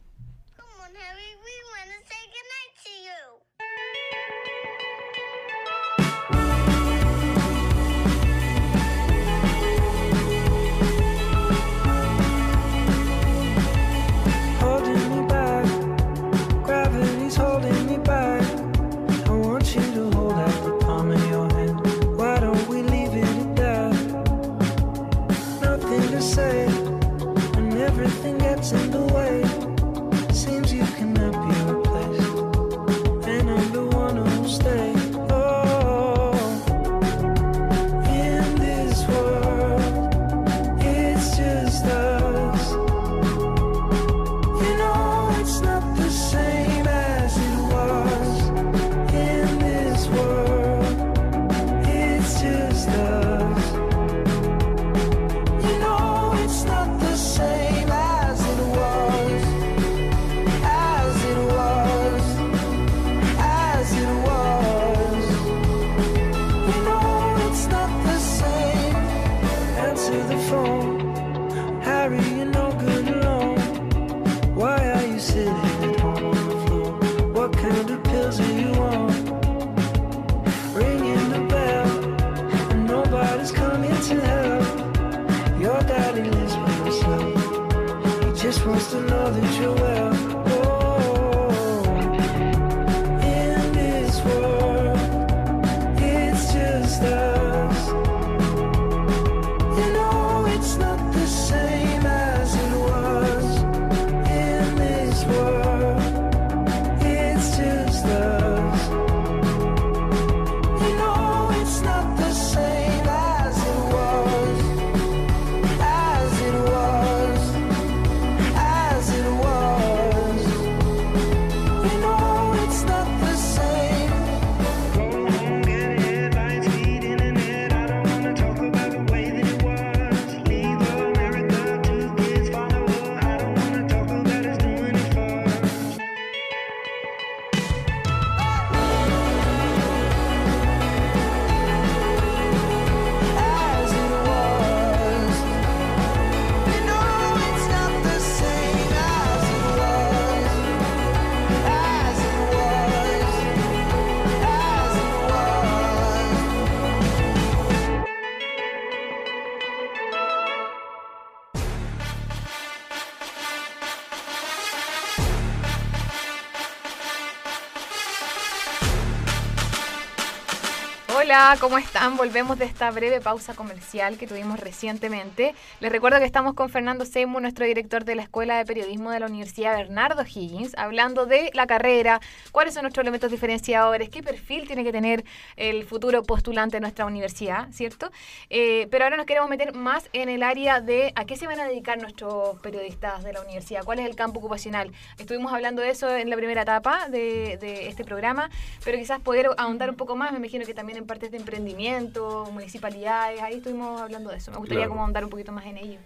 Hola, 171.17 171.55
¿cómo 171.61 171.77
están? 171.77 172.17
Volvemos 172.17 172.59
de 172.59 172.65
esta 172.65 172.91
breve 172.91 173.21
pausa 173.21 173.53
comercial 173.53 174.17
que 174.17 174.27
tuvimos 174.27 174.59
recientemente. 174.59 175.55
Les 175.79 175.89
recuerdo 175.89 176.19
que 176.19 176.25
estamos 176.25 176.55
con 176.55 176.67
Fernando 176.69 177.05
Seymour, 177.05 177.41
nuestro 177.41 177.65
director 177.65 178.03
de 178.03 178.15
la 178.15 178.23
Escuela 178.23 178.57
de 178.57 178.65
Periodismo 178.65 179.11
de 179.11 179.21
la 179.21 179.27
Universidad 179.27 179.77
Bernardo 179.77 180.23
Higgins, 180.23 180.73
hablando 180.75 181.25
de 181.25 181.51
la 181.53 181.67
carrera, 181.67 182.19
cuáles 182.51 182.73
son 182.73 182.83
nuestros 182.83 183.01
elementos 183.01 183.31
diferenciadores, 183.31 184.09
qué 184.09 184.23
perfil 184.23 184.67
tiene 184.67 184.83
que 184.83 184.91
tener 184.91 185.23
el 185.55 185.85
futuro 185.85 186.21
postulante 186.21 186.75
de 186.75 186.81
nuestra 186.81 187.05
universidad, 187.05 187.69
¿cierto? 187.71 188.11
Eh, 188.49 188.89
pero 188.91 189.05
ahora 189.05 189.15
nos 189.15 189.25
queremos 189.25 189.49
meter 189.49 189.73
más 189.73 190.09
en 190.11 190.27
el 190.27 190.43
área 190.43 190.81
de 190.81 191.13
a 191.15 191.23
qué 191.23 191.37
se 191.37 191.47
van 191.47 191.61
a 191.61 191.65
dedicar 191.65 191.97
nuestros 191.97 192.59
periodistas 192.59 193.23
de 193.23 193.31
la 193.31 193.39
universidad, 193.39 193.85
cuál 193.85 193.99
es 193.99 194.05
el 194.05 194.17
campo 194.17 194.39
ocupacional. 194.39 194.91
Estuvimos 195.17 195.53
hablando 195.53 195.81
de 195.81 195.91
eso 195.91 196.13
en 196.13 196.29
la 196.29 196.35
primera 196.35 196.63
etapa 196.63 197.07
de, 197.07 197.57
de 197.61 197.87
este 197.87 198.03
programa, 198.03 198.49
pero 198.83 198.97
quizás 198.97 199.21
poder 199.21 199.47
ahondar 199.55 199.89
un 199.89 199.95
poco 199.95 200.17
más, 200.17 200.33
me 200.33 200.39
imagino 200.39 200.65
que 200.65 200.73
también 200.73 200.97
en 200.97 201.04
partes 201.05 201.31
de 201.31 201.37
emprendimiento, 201.37 202.49
municipalidades, 202.51 203.41
ahí 203.41 203.55
estuvimos 203.55 204.01
hablando 204.01 204.29
de 204.29 204.37
eso. 204.37 204.51
Me 204.51 204.57
gustaría 204.57 204.87
como 204.87 205.05
andar 205.05 205.23
un 205.23 205.29
poquito 205.29 205.51
más 205.51 205.65
en 205.65 205.77
ello. 205.77 205.99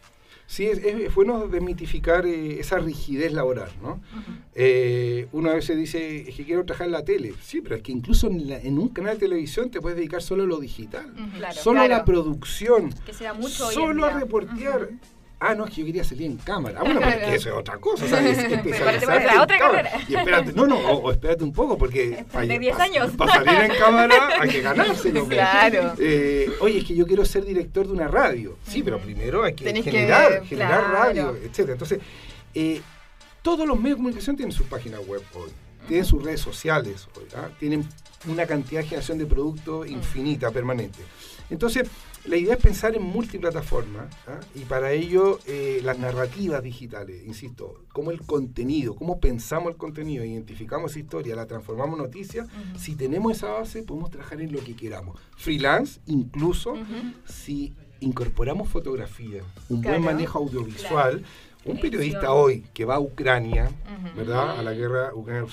Sí, 0.50 0.66
es, 0.66 1.14
bueno 1.14 1.48
desmitificar 1.48 2.26
eh, 2.26 2.60
esa 2.60 2.80
rigidez 2.80 3.34
laboral, 3.34 3.70
¿no? 3.84 4.02
Eh, 4.56 5.28
uno 5.32 5.52
a 5.52 5.54
veces 5.54 5.78
dice, 5.78 6.28
es 6.28 6.36
que 6.36 6.44
quiero 6.44 6.66
trabajar 6.66 6.88
en 6.88 6.94
la 6.94 7.06
tele. 7.06 7.36
Sí, 7.40 7.62
pero 7.62 7.76
es 7.76 7.84
que 7.84 7.92
incluso 7.92 8.26
en, 8.26 8.80
un 8.80 8.90
canal 8.90 9.14
de 9.14 9.28
televisión 9.28 9.70
te 9.70 9.80
puedes 9.80 9.96
dedicar 9.96 10.24
solo 10.24 10.44
a 10.44 10.48
lo 10.48 10.58
digital. 10.60 11.14
solo 11.54 11.82
a 11.82 11.88
la 11.88 12.04
producción. 12.04 12.92
Que 13.06 13.14
sea 13.14 13.34
mucho 13.34 13.70
Solo 13.70 14.06
a 14.06 14.10
reportear. 14.10 14.90
Ah, 15.42 15.56
no, 15.56 15.66
es 15.66 15.74
que 15.74 15.82
yo 15.82 15.86
quería 15.86 16.04
salir 16.04 16.26
en 16.26 16.38
cámara. 16.38 16.80
Ah, 16.80 16.84
bueno, 16.84 17.00
pero 17.00 17.12
es 17.12 17.28
que 17.28 17.36
eso 17.36 17.50
es 17.50 17.56
otra 17.56 17.78
cosa, 17.78 18.08
¿sabes? 18.10 18.38
Especializarte 18.38 19.28
en 19.34 19.40
otra 19.40 19.58
cámara. 19.58 19.90
Y 20.08 20.16
espérate, 20.16 20.52
no, 20.52 20.68
no, 20.68 20.78
o, 20.78 21.12
espérate 21.12 21.46
un 21.46 21.54
poco, 21.54 21.78
porque... 21.78 22.26
De 22.34 22.60
10 22.60 22.80
años. 22.80 23.12
Para 23.12 23.36
salir 23.36 23.72
en 23.72 23.80
cámara 23.80 24.30
hay 24.40 24.50
que 24.50 24.62
ganárselo. 24.62 25.28
Claro. 25.28 25.94
Eh, 25.98 26.52
oye, 26.60 26.80
es 26.80 26.86
que 26.86 26.96
yo 26.96 27.08
quiero 27.08 27.24
ser 27.24 27.46
director 27.46 27.88
de 27.88 27.94
una 27.94 28.10
radio. 28.10 28.58
Sí, 28.68 28.84
pero 28.84 29.00
primero 29.00 29.44
hay 29.44 29.54
que 29.54 29.82
generar, 29.82 30.44
generar 30.46 30.92
radio, 30.92 31.36
etc. 31.38 31.70
Entonces, 31.70 32.00
eh, 32.54 32.82
todos 33.42 33.66
los 33.66 33.78
medios 33.78 33.92
de 33.92 33.98
comunicación 33.98 34.36
tienen 34.36 34.52
su 34.52 34.66
página 34.66 35.00
web 35.00 35.22
hoy, 35.34 35.50
tienen 35.88 36.06
sus 36.06 36.24
redes 36.24 36.42
sociales 36.42 37.08
hoy, 37.16 37.26
¿ah? 37.36 37.50
tienen 37.60 37.88
una 38.28 38.46
cantidad 38.46 38.82
de 38.82 38.88
generación 38.88 39.18
de 39.18 39.26
producto 39.26 39.86
infinita, 39.86 40.52
permanente. 40.52 41.00
Entonces, 41.50 41.90
la 42.26 42.38
idea 42.38 42.54
es 42.56 42.62
pensar 42.62 42.96
en 42.96 43.04
multiplataforma 43.04 44.08
¿ah? 44.28 44.40
y 44.54 44.60
para 44.66 44.92
ello 44.92 45.40
eh, 45.48 45.82
las 45.84 45.98
narrativas 45.98 46.62
digitales, 46.62 47.26
insisto, 47.26 47.86
cómo 47.92 48.12
el 48.12 48.22
contenido, 48.22 48.96
cómo 48.96 49.20
pensamos 49.20 49.72
el 49.72 49.78
contenido, 49.78 50.24
identificamos 50.26 50.96
historia, 50.98 51.36
la 51.36 51.48
transformamos 51.48 51.98
en 51.98 52.06
noticia, 52.06 52.48
si 52.78 52.96
tenemos 52.96 53.38
esa 53.38 53.48
base 53.50 53.84
podemos 53.84 54.12
trabajar 54.12 54.42
en 54.42 54.52
lo 54.52 54.60
que 54.64 54.76
queramos. 54.76 55.20
Freelance, 55.38 56.02
incluso 56.06 56.74
si 57.26 57.74
incorporamos 58.02 58.70
fotografía, 58.70 59.42
un 59.70 59.82
buen 59.82 60.04
manejo 60.04 60.40
audiovisual, 60.40 61.24
un 61.66 61.80
periodista 61.80 62.32
hoy 62.32 62.66
que 62.74 62.86
va 62.86 62.96
a 62.96 63.00
Ucrania, 63.00 63.70
¿verdad? 64.16 64.60
A 64.60 64.64
la 64.64 64.74
guerra 64.74 65.14
ucraniana 65.14 65.48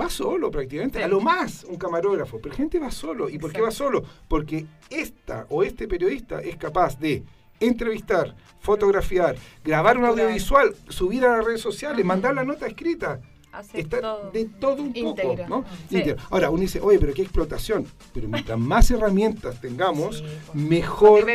Va 0.00 0.10
solo 0.10 0.50
prácticamente, 0.50 1.02
a 1.02 1.08
lo 1.08 1.20
más 1.20 1.64
un 1.64 1.76
camarógrafo, 1.76 2.40
pero 2.40 2.54
gente 2.54 2.78
va 2.78 2.90
solo. 2.90 3.28
¿Y 3.28 3.38
por 3.38 3.52
qué 3.52 3.60
va 3.60 3.70
solo? 3.70 4.02
Porque 4.28 4.66
esta 4.90 5.46
o 5.48 5.62
este 5.62 5.88
periodista 5.88 6.40
es 6.40 6.56
capaz 6.56 6.98
de 6.98 7.24
entrevistar, 7.60 8.36
fotografiar, 8.60 9.36
grabar 9.64 9.98
un 9.98 10.04
audiovisual, 10.04 10.74
subir 10.88 11.24
a 11.24 11.36
las 11.36 11.44
redes 11.44 11.60
sociales, 11.60 12.04
mandar 12.04 12.34
la 12.34 12.44
nota 12.44 12.66
escrita 12.66 13.20
está 13.72 14.30
de 14.32 14.44
todo 14.44 14.82
un 14.82 14.92
poco, 14.92 15.36
¿no? 15.48 15.64
Ahora, 16.30 16.50
uno 16.50 16.60
dice, 16.60 16.80
oye, 16.80 16.98
pero 16.98 17.14
qué 17.14 17.22
explotación. 17.22 17.86
Pero 18.12 18.28
mientras 18.28 18.58
más 18.58 18.90
herramientas 18.90 19.60
tengamos, 19.60 20.24
mejor 20.54 21.26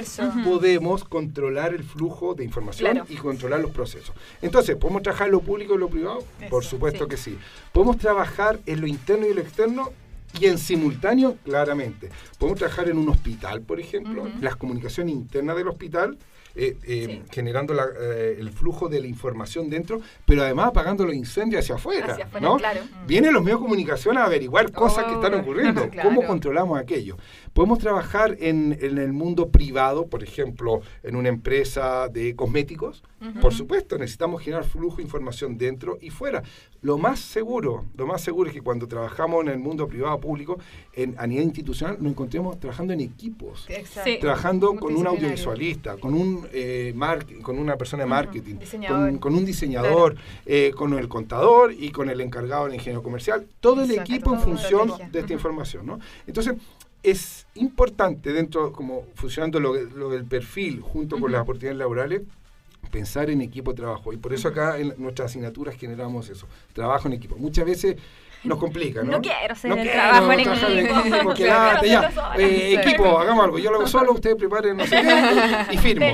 podemos 0.44 1.04
controlar 1.04 1.74
el 1.74 1.84
flujo 1.84 2.34
de 2.34 2.44
información 2.44 3.02
y 3.10 3.16
controlar 3.16 3.60
los 3.60 3.72
procesos. 3.72 4.16
Entonces, 4.42 4.76
¿podemos 4.76 5.02
trabajar 5.02 5.28
en 5.28 5.34
lo 5.34 5.42
público 5.42 5.76
y 5.76 5.78
lo 5.78 5.90
privado? 5.90 6.24
Por 6.50 6.64
supuesto 6.64 7.08
que 7.08 7.18
sí. 7.18 7.38
¿Podemos 7.72 7.98
trabajar 7.98 8.60
en 8.66 8.82
lo 8.82 8.88
interno 8.88 9.28
y 9.28 9.34
lo 9.34 9.42
externo? 9.42 9.92
Y 10.40 10.48
en 10.48 10.58
simultáneo, 10.58 11.38
claramente. 11.44 12.10
Podemos 12.40 12.58
trabajar 12.58 12.90
en 12.90 12.98
un 12.98 13.10
hospital, 13.10 13.62
por 13.62 13.80
ejemplo, 13.80 14.28
las 14.42 14.56
comunicaciones 14.56 15.14
internas 15.14 15.56
del 15.56 15.68
hospital 15.68 16.18
eh, 16.56 16.78
eh, 16.84 17.24
generando 17.32 17.74
eh, 17.74 18.38
el 18.40 18.52
flujo 18.52 18.88
de 18.88 19.02
la 19.02 19.08
información 19.08 19.72
dentro, 19.72 20.02
pero 20.24 20.44
además 20.44 20.68
apagando 20.68 21.04
los 21.04 21.16
incendios 21.16 21.64
hacia 21.64 21.76
afuera. 21.76 22.16
¿no? 22.40 22.58
Mm. 22.58 23.08
Vienen 23.08 23.34
los 23.34 23.42
medios 23.44 23.60
de 23.60 23.64
comunicación 23.64 24.20
a 24.20 24.26
averiguar 24.26 24.72
cosas 24.72 25.06
que 25.06 25.14
están 25.14 25.34
ocurriendo. 25.34 25.90
¿Cómo 26.04 26.24
controlamos 26.24 26.80
aquello? 26.80 27.18
Podemos 27.54 27.80
trabajar 27.80 28.36
en, 28.40 28.78
el 28.82 29.14
mundo 29.14 29.50
privado, 29.50 30.08
por 30.08 30.24
ejemplo, 30.24 30.82
en 31.04 31.16
una 31.16 31.30
empresa 31.30 32.08
de 32.10 32.36
cosméticos. 32.36 33.04
Por 33.42 33.54
supuesto, 33.54 33.98
necesitamos 33.98 34.42
generar 34.42 34.66
flujo 34.66 34.98
de 34.98 35.04
información 35.04 35.58
dentro 35.58 35.98
y 36.02 36.10
fuera. 36.10 36.44
Lo 36.82 36.98
más 36.98 37.20
seguro, 37.20 37.86
lo 37.96 38.06
más 38.06 38.22
seguro 38.22 38.50
es 38.50 38.54
que 38.54 38.62
cuando 38.62 38.86
trabajamos 38.86 39.44
en 39.44 39.50
el 39.50 39.60
mundo 39.60 39.88
privado 39.88 40.20
público, 40.20 40.60
en, 40.92 41.16
a 41.18 41.26
nivel 41.26 41.46
institucional, 41.46 41.96
nos 42.02 42.12
encontremos 42.12 42.60
trabajando 42.60 42.92
en 42.92 43.00
equipos, 43.00 43.66
trabajando 44.20 44.76
con 44.76 44.94
un 44.94 45.08
audiovisualista, 45.08 45.96
con 45.96 46.14
un 46.14 46.46
eh, 46.52 46.94
con 47.42 47.58
una 47.58 47.78
persona 47.78 48.04
de 48.04 48.10
marketing, 48.10 48.56
con, 49.20 49.34
un 49.34 49.46
diseñador, 49.46 50.16
eh, 50.46 50.74
con 50.76 50.94
el 50.94 51.08
contador 51.08 51.72
y 51.72 51.92
con 51.92 52.10
el 52.10 52.20
encargado 52.20 52.66
del 52.66 52.74
ingeniero 52.74 53.02
comercial, 53.02 53.48
todo 53.62 53.84
el 53.84 53.92
equipo 53.92 54.34
en 54.34 54.42
función 54.42 54.92
de 55.12 55.20
esta 55.20 55.32
información. 55.32 55.86
¿no? 55.86 56.00
Entonces, 56.28 56.56
es 57.04 57.46
importante 57.56 58.32
dentro, 58.32 58.72
como 58.72 59.04
funcionando 59.16 59.60
lo, 59.60 59.74
del 60.10 60.26
perfil 60.26 60.82
junto 60.82 61.20
con 61.20 61.32
las 61.32 61.42
oportunidades 61.42 61.78
laborales, 61.78 62.22
pensar 62.92 63.30
en 63.30 63.42
equipo 63.42 63.72
de 63.72 63.78
trabajo. 63.78 64.14
Y 64.14 64.18
por 64.18 64.34
eso 64.34 64.48
acá 64.48 64.80
en 64.80 64.94
nuestras 64.98 65.32
asignaturas 65.32 65.76
generamos 65.76 66.30
eso, 66.30 66.48
trabajo 66.74 67.08
en 67.08 67.14
equipo. 67.14 67.36
Muchas 67.36 67.66
veces 67.66 67.98
nos 68.44 68.58
complica, 68.58 69.04
¿no? 69.04 69.14
No 69.14 69.22
quiero 69.22 69.54
hacer 69.54 69.72
el 69.72 69.90
trabajo 69.90 70.32
en 70.34 70.40
equipo. 70.40 71.32
equipo 71.32 71.34
ya. 71.86 72.12
Eh, 72.38 72.76
equipo, 72.82 73.18
hagamos 73.18 73.46
algo. 73.46 73.60
Yo 73.60 73.72
lo 73.72 73.78
hago 73.78 73.88
solo, 73.88 74.12
ustedes 74.12 74.36
preparen, 74.36 74.78
no 74.78 74.86
sé 74.86 75.02
qué, 75.02 75.74
y 75.74 75.78
firmo. 75.80 76.06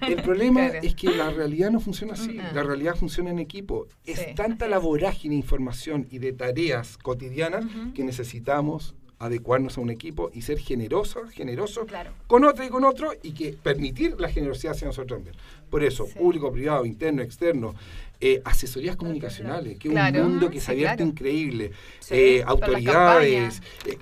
El 0.00 0.22
problema 0.22 0.66
es 0.66 0.94
que 0.94 1.10
la 1.10 1.30
realidad 1.30 1.70
no 1.70 1.80
funciona 1.80 2.14
así. 2.14 2.38
La 2.54 2.62
realidad 2.62 2.96
funciona 2.96 3.30
en 3.30 3.38
equipo. 3.38 3.86
Es 4.04 4.34
tanta 4.34 4.68
la 4.68 4.78
vorágine 4.78 5.34
de 5.34 5.40
información 5.40 6.06
y 6.10 6.18
de 6.18 6.32
tareas 6.32 6.98
cotidianas 6.98 7.64
que 7.94 8.04
necesitamos 8.04 8.94
adecuarnos 9.20 9.76
a 9.76 9.82
un 9.82 9.90
equipo 9.90 10.30
y 10.32 10.42
ser 10.42 10.58
generosos, 10.58 11.30
generosos 11.30 11.86
con 12.26 12.42
otro 12.44 12.64
y 12.64 12.68
con 12.68 12.84
otro 12.84 13.12
y 13.22 13.32
que 13.32 13.52
permitir 13.52 14.18
la 14.18 14.30
generosidad 14.30 14.72
hacia 14.72 14.86
nosotros 14.86 15.18
también. 15.18 15.36
Por 15.68 15.84
eso, 15.84 16.06
público, 16.08 16.50
privado, 16.50 16.86
interno, 16.86 17.22
externo, 17.22 17.74
eh, 18.18 18.40
asesorías 18.44 18.96
comunicacionales, 18.96 19.78
que 19.78 19.88
es 19.88 19.94
un 19.94 20.22
mundo 20.22 20.50
que 20.50 20.60
se 20.60 20.72
abierto 20.72 21.02
increíble, 21.02 21.70
eh, 22.08 22.42
autoridades, 22.46 23.62
eh, 23.86 23.98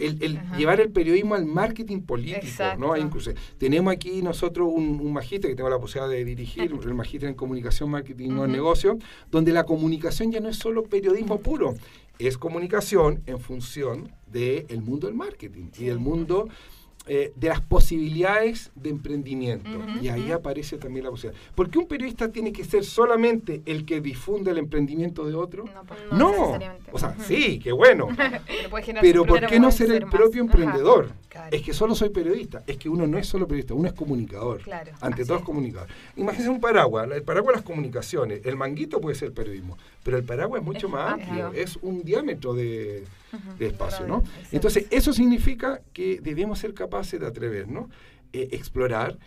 el, 0.00 0.40
llevar 0.56 0.80
el 0.80 0.90
periodismo 0.90 1.34
al 1.34 1.44
marketing 1.44 2.00
político, 2.00 2.64
¿no? 2.78 2.96
Incluso 2.96 3.32
tenemos 3.58 3.92
aquí 3.92 4.22
nosotros 4.22 4.68
un, 4.72 5.00
un 5.00 5.12
magíster 5.12 5.50
que 5.50 5.56
tengo 5.56 5.68
la 5.68 5.78
posibilidad 5.78 6.10
de 6.10 6.24
dirigir, 6.24 6.72
el 6.82 6.94
magíster 6.94 7.28
en 7.28 7.34
comunicación, 7.34 7.90
marketing 7.90 8.30
y 8.30 8.48
negocio, 8.48 8.98
donde 9.30 9.52
la 9.52 9.64
comunicación 9.64 10.32
ya 10.32 10.40
no 10.40 10.48
es 10.48 10.56
solo 10.56 10.84
periodismo 10.84 11.40
puro, 11.40 11.74
es 12.26 12.38
comunicación 12.38 13.22
en 13.26 13.40
función 13.40 14.12
del 14.26 14.82
mundo 14.82 15.06
del 15.06 15.16
marketing 15.16 15.70
y 15.78 15.86
del 15.86 15.98
mundo 15.98 16.48
eh, 17.06 17.32
de 17.34 17.48
las 17.48 17.60
posibilidades 17.60 18.70
de 18.76 18.90
emprendimiento. 18.90 19.70
y 20.00 20.08
ahí 20.08 20.30
aparece 20.30 20.78
también 20.78 21.04
la 21.04 21.10
posibilidad. 21.10 21.40
¿Por 21.54 21.68
qué 21.68 21.78
un 21.78 21.86
periodista 21.86 22.30
tiene 22.30 22.52
que 22.52 22.64
ser 22.64 22.84
solamente 22.84 23.60
el 23.66 23.84
que 23.84 24.00
difunde 24.00 24.52
el 24.52 24.58
emprendimiento 24.58 25.26
de 25.26 25.34
otro? 25.34 25.64
No, 25.64 25.82
pues, 25.84 26.00
no, 26.12 26.58
o 26.92 26.98
sea, 26.98 27.16
sí, 27.26 27.58
qué 27.58 27.72
bueno. 27.72 28.08
pero, 29.00 29.24
¿por 29.24 29.46
qué 29.46 29.58
no 29.58 29.72
ser 29.72 29.90
el 29.90 30.06
propio 30.06 30.42
emprendedor? 30.42 31.10
Es 31.50 31.62
que 31.62 31.72
solo 31.72 31.94
soy 31.94 32.10
periodista. 32.10 32.62
Es 32.66 32.76
que 32.76 32.88
uno 32.88 33.06
no 33.06 33.18
es 33.18 33.26
solo 33.26 33.46
periodista, 33.48 33.74
uno 33.74 33.88
es 33.88 33.94
comunicador. 33.94 34.60
Ante 35.00 35.24
todo 35.24 35.38
es 35.38 35.44
comunicador. 35.44 35.88
Imagínense 36.16 36.50
un 36.50 36.60
paraguas. 36.60 37.10
El 37.10 37.22
paraguas 37.22 37.56
las 37.56 37.64
comunicaciones. 37.64 38.42
El 38.44 38.56
manguito 38.56 39.00
puede 39.00 39.16
ser 39.16 39.32
periodismo. 39.32 39.76
Pero 40.04 40.18
el 40.18 40.24
paraguas 40.24 40.60
es 40.60 40.66
mucho 40.66 40.88
más 40.88 41.14
amplio. 41.14 41.52
Es 41.52 41.78
un 41.82 42.02
diámetro 42.02 42.54
de 42.54 43.04
de 43.58 43.66
espacio, 43.66 44.06
¿no? 44.06 44.22
Entonces, 44.50 44.86
eso 44.90 45.12
significa 45.12 45.80
que 45.92 46.20
debemos 46.20 46.58
ser 46.58 46.74
capaces 46.74 47.20
de 47.20 47.26
atrevernos, 47.26 47.86
eh, 48.32 48.48
explorar 48.52 49.18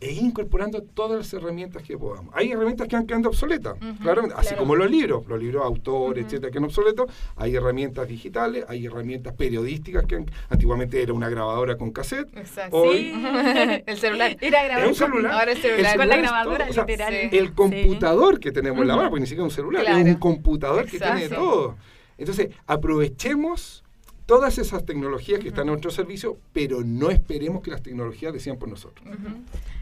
e 0.00 0.12
ir 0.12 0.22
incorporando 0.22 0.82
todas 0.82 1.18
las 1.18 1.32
herramientas 1.32 1.82
que 1.82 1.98
podamos. 1.98 2.32
Hay 2.36 2.52
herramientas 2.52 2.86
que 2.88 2.96
han 2.96 3.06
quedado 3.06 3.30
obsoletas, 3.30 3.76
claro, 4.00 4.28
así 4.36 4.54
como 4.54 4.76
los 4.76 4.90
libros, 4.90 5.26
los 5.26 5.40
libros 5.40 5.62
de 5.62 5.66
autor, 5.66 6.18
etcétera, 6.18 6.50
que 6.52 6.58
han 6.58 6.64
obsoletos. 6.64 7.10
Hay 7.36 7.56
herramientas 7.56 8.06
digitales, 8.08 8.64
hay 8.68 8.86
herramientas 8.86 9.34
periodísticas 9.34 10.04
que 10.06 10.24
antiguamente 10.48 11.02
era 11.02 11.12
una 11.12 11.28
grabadora 11.28 11.76
con 11.76 11.90
cassette. 11.90 12.28
Exacto. 12.36 12.76
Hoy, 12.76 13.12
el 13.86 13.98
celular. 13.98 14.36
Era 14.40 14.64
grabador. 14.64 14.88
un 14.88 14.94
celular. 14.94 15.32
Ahora 15.32 15.52
el 15.52 15.58
celular. 15.58 15.96
con 15.96 16.08
la 16.08 16.16
grabadora, 16.16 16.68
literal. 16.68 17.14
El 17.14 17.52
computador 17.54 18.38
que 18.38 18.52
tenemos 18.52 18.80
en 18.82 18.88
la 18.88 18.96
mano, 18.96 19.10
porque 19.10 19.22
ni 19.22 19.26
siquiera 19.26 19.46
es 19.46 19.52
un 19.52 19.56
celular, 19.56 19.84
es 19.84 20.04
un 20.04 20.14
computador 20.14 20.86
que 20.86 20.98
tiene 20.98 21.28
todo. 21.28 21.76
Entonces, 22.18 22.50
aprovechemos 22.66 23.84
todas 24.28 24.58
esas 24.58 24.84
tecnologías 24.84 25.40
que 25.40 25.48
están 25.48 25.68
a 25.68 25.70
nuestro 25.70 25.90
servicio, 25.90 26.36
pero 26.52 26.82
no 26.84 27.10
esperemos 27.10 27.62
que 27.62 27.70
las 27.70 27.82
tecnologías 27.82 28.30
decían 28.30 28.58
por 28.58 28.68
nosotros. 28.68 29.08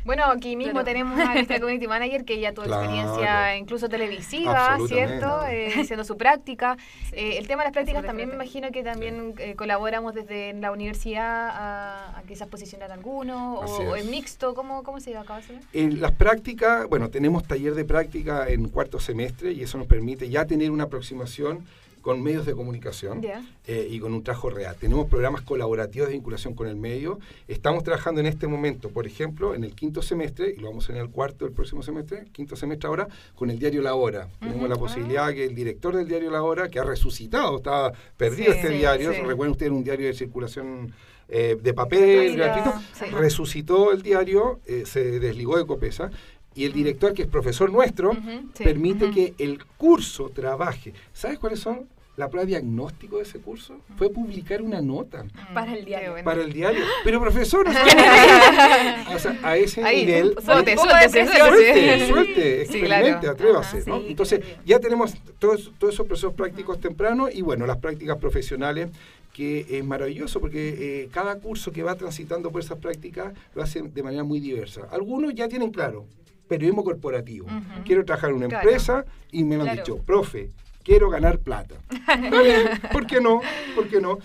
Bueno, 0.04 0.26
aquí 0.26 0.54
mismo 0.54 0.84
tenemos 0.84 1.18
a 1.18 1.34
nuestra 1.34 1.58
community 1.58 1.88
manager 1.88 2.24
que 2.24 2.38
ya 2.38 2.52
tuvo 2.54 2.66
experiencia 2.66 3.56
incluso 3.56 3.88
televisiva, 3.88 4.78
¿cierto? 4.86 5.44
Eh, 5.48 5.72
haciendo 5.80 6.04
su 6.04 6.16
práctica. 6.16 6.76
Eh, 7.10 7.38
el 7.38 7.48
tema 7.48 7.64
de 7.64 7.66
las 7.66 7.72
prácticas 7.72 8.06
también 8.06 8.28
me 8.28 8.36
imagino 8.36 8.70
que 8.70 8.84
también 8.84 9.34
eh, 9.38 9.56
colaboramos 9.56 10.14
desde 10.14 10.52
la 10.52 10.70
universidad 10.70 11.48
a, 11.52 12.22
quizás 12.28 12.46
posicionar 12.46 12.92
alguno 12.92 13.54
o, 13.54 13.96
en 13.96 14.08
mixto, 14.12 14.54
¿cómo, 14.54 14.84
cómo 14.84 15.00
se 15.00 15.10
lleva 15.10 15.22
a 15.22 15.24
cabo 15.24 15.40
En 15.72 16.00
las 16.00 16.12
prácticas, 16.12 16.86
bueno, 16.88 17.10
tenemos 17.10 17.42
taller 17.42 17.74
de 17.74 17.84
práctica 17.84 18.48
en 18.48 18.68
cuarto 18.68 19.00
semestre 19.00 19.50
y 19.50 19.62
eso 19.62 19.76
nos 19.76 19.88
permite 19.88 20.28
ya 20.28 20.46
tener 20.46 20.70
una 20.70 20.84
aproximación 20.84 21.64
con 22.06 22.22
medios 22.22 22.46
de 22.46 22.54
comunicación 22.54 23.20
eh, 23.66 23.88
y 23.90 23.98
con 23.98 24.14
un 24.14 24.22
trabajo 24.22 24.48
real. 24.48 24.76
Tenemos 24.78 25.08
programas 25.08 25.42
colaborativos 25.42 26.06
de 26.06 26.14
vinculación 26.14 26.54
con 26.54 26.68
el 26.68 26.76
medio. 26.76 27.18
Estamos 27.48 27.82
trabajando 27.82 28.20
en 28.20 28.28
este 28.28 28.46
momento, 28.46 28.90
por 28.90 29.08
ejemplo, 29.08 29.56
en 29.56 29.64
el 29.64 29.74
quinto 29.74 30.02
semestre, 30.02 30.54
y 30.56 30.60
lo 30.60 30.68
vamos 30.68 30.88
a 30.88 30.92
en 30.92 30.98
el 30.98 31.10
cuarto 31.10 31.46
del 31.46 31.52
próximo 31.52 31.82
semestre, 31.82 32.26
quinto 32.30 32.54
semestre 32.54 32.86
ahora, 32.86 33.08
con 33.34 33.50
el 33.50 33.58
diario 33.58 33.82
La 33.82 33.96
Hora. 33.96 34.28
Tenemos 34.38 34.68
la 34.68 34.76
posibilidad 34.76 35.32
que 35.34 35.46
el 35.46 35.56
director 35.56 35.96
del 35.96 36.06
diario 36.06 36.30
La 36.30 36.44
Hora, 36.44 36.68
que 36.68 36.78
ha 36.78 36.84
resucitado, 36.84 37.56
estaba 37.56 37.92
perdido 38.16 38.52
este 38.52 38.68
diario, 38.68 39.10
recuerden 39.10 39.50
ustedes, 39.50 39.72
un 39.72 39.82
diario 39.82 40.06
de 40.06 40.14
circulación 40.14 40.94
eh, 41.28 41.58
de 41.60 41.74
papel 41.74 42.36
gratuito, 42.36 42.72
resucitó 43.18 43.90
el 43.90 44.02
diario, 44.02 44.60
eh, 44.64 44.84
se 44.86 45.18
desligó 45.18 45.58
de 45.58 45.66
Copesa 45.66 46.12
y 46.54 46.66
el 46.66 46.72
director, 46.72 47.12
que 47.14 47.22
es 47.22 47.28
profesor 47.28 47.72
nuestro, 47.72 48.12
permite 48.56 49.10
que 49.10 49.34
el 49.38 49.64
curso 49.76 50.30
trabaje. 50.30 50.94
¿Sabes 51.12 51.40
cuáles 51.40 51.58
son 51.58 51.95
la 52.16 52.30
prueba 52.30 52.46
de 52.46 52.52
diagnóstico 52.52 53.18
de 53.18 53.24
ese 53.24 53.38
curso 53.40 53.80
fue 53.96 54.10
publicar 54.10 54.62
una 54.62 54.80
nota. 54.80 55.24
Para 55.52 55.74
el 55.76 55.84
diario. 55.84 56.14
Para 56.24 56.42
el 56.42 56.52
diario. 56.52 56.84
Pero 57.04 57.20
profesor, 57.20 57.66
o 59.14 59.18
sea, 59.18 59.38
a 59.42 59.56
ese 59.56 59.82
nivel... 59.82 60.34
Suerte, 60.42 60.76
suerte, 60.76 61.26
suerte, 61.26 62.06
suerte, 62.06 62.62
experimente, 62.62 63.28
atrévase. 63.28 63.84
Entonces, 64.08 64.40
ya 64.64 64.78
tenemos 64.78 65.14
todos, 65.38 65.72
todos 65.78 65.94
esos 65.94 66.06
procesos 66.06 66.32
prácticos 66.34 66.80
tempranos 66.80 67.34
y 67.34 67.42
bueno, 67.42 67.66
las 67.66 67.76
prácticas 67.78 68.16
profesionales 68.16 68.88
que 69.34 69.66
es 69.68 69.84
maravilloso 69.84 70.40
porque 70.40 71.02
eh, 71.02 71.08
cada 71.12 71.38
curso 71.38 71.70
que 71.70 71.82
va 71.82 71.94
transitando 71.94 72.50
por 72.50 72.62
esas 72.62 72.78
prácticas 72.78 73.34
lo 73.54 73.62
hacen 73.62 73.92
de 73.92 74.02
manera 74.02 74.24
muy 74.24 74.40
diversa. 74.40 74.88
Algunos 74.90 75.34
ya 75.34 75.46
tienen 75.46 75.70
claro, 75.70 76.06
periodismo 76.48 76.82
corporativo. 76.82 77.46
Quiero 77.84 78.02
trabajar 78.06 78.30
en 78.30 78.36
una 78.36 78.46
empresa 78.46 79.04
y 79.30 79.44
me 79.44 79.56
han 79.56 79.76
dicho, 79.76 79.98
profe, 79.98 80.48
quiero 80.86 81.10
ganar 81.10 81.40
plata. 81.40 81.74
¿Por 82.92 83.06
qué 83.06 83.20
no? 83.20 83.40
¿Por 83.74 83.88
qué 83.88 84.00
no? 84.00 84.18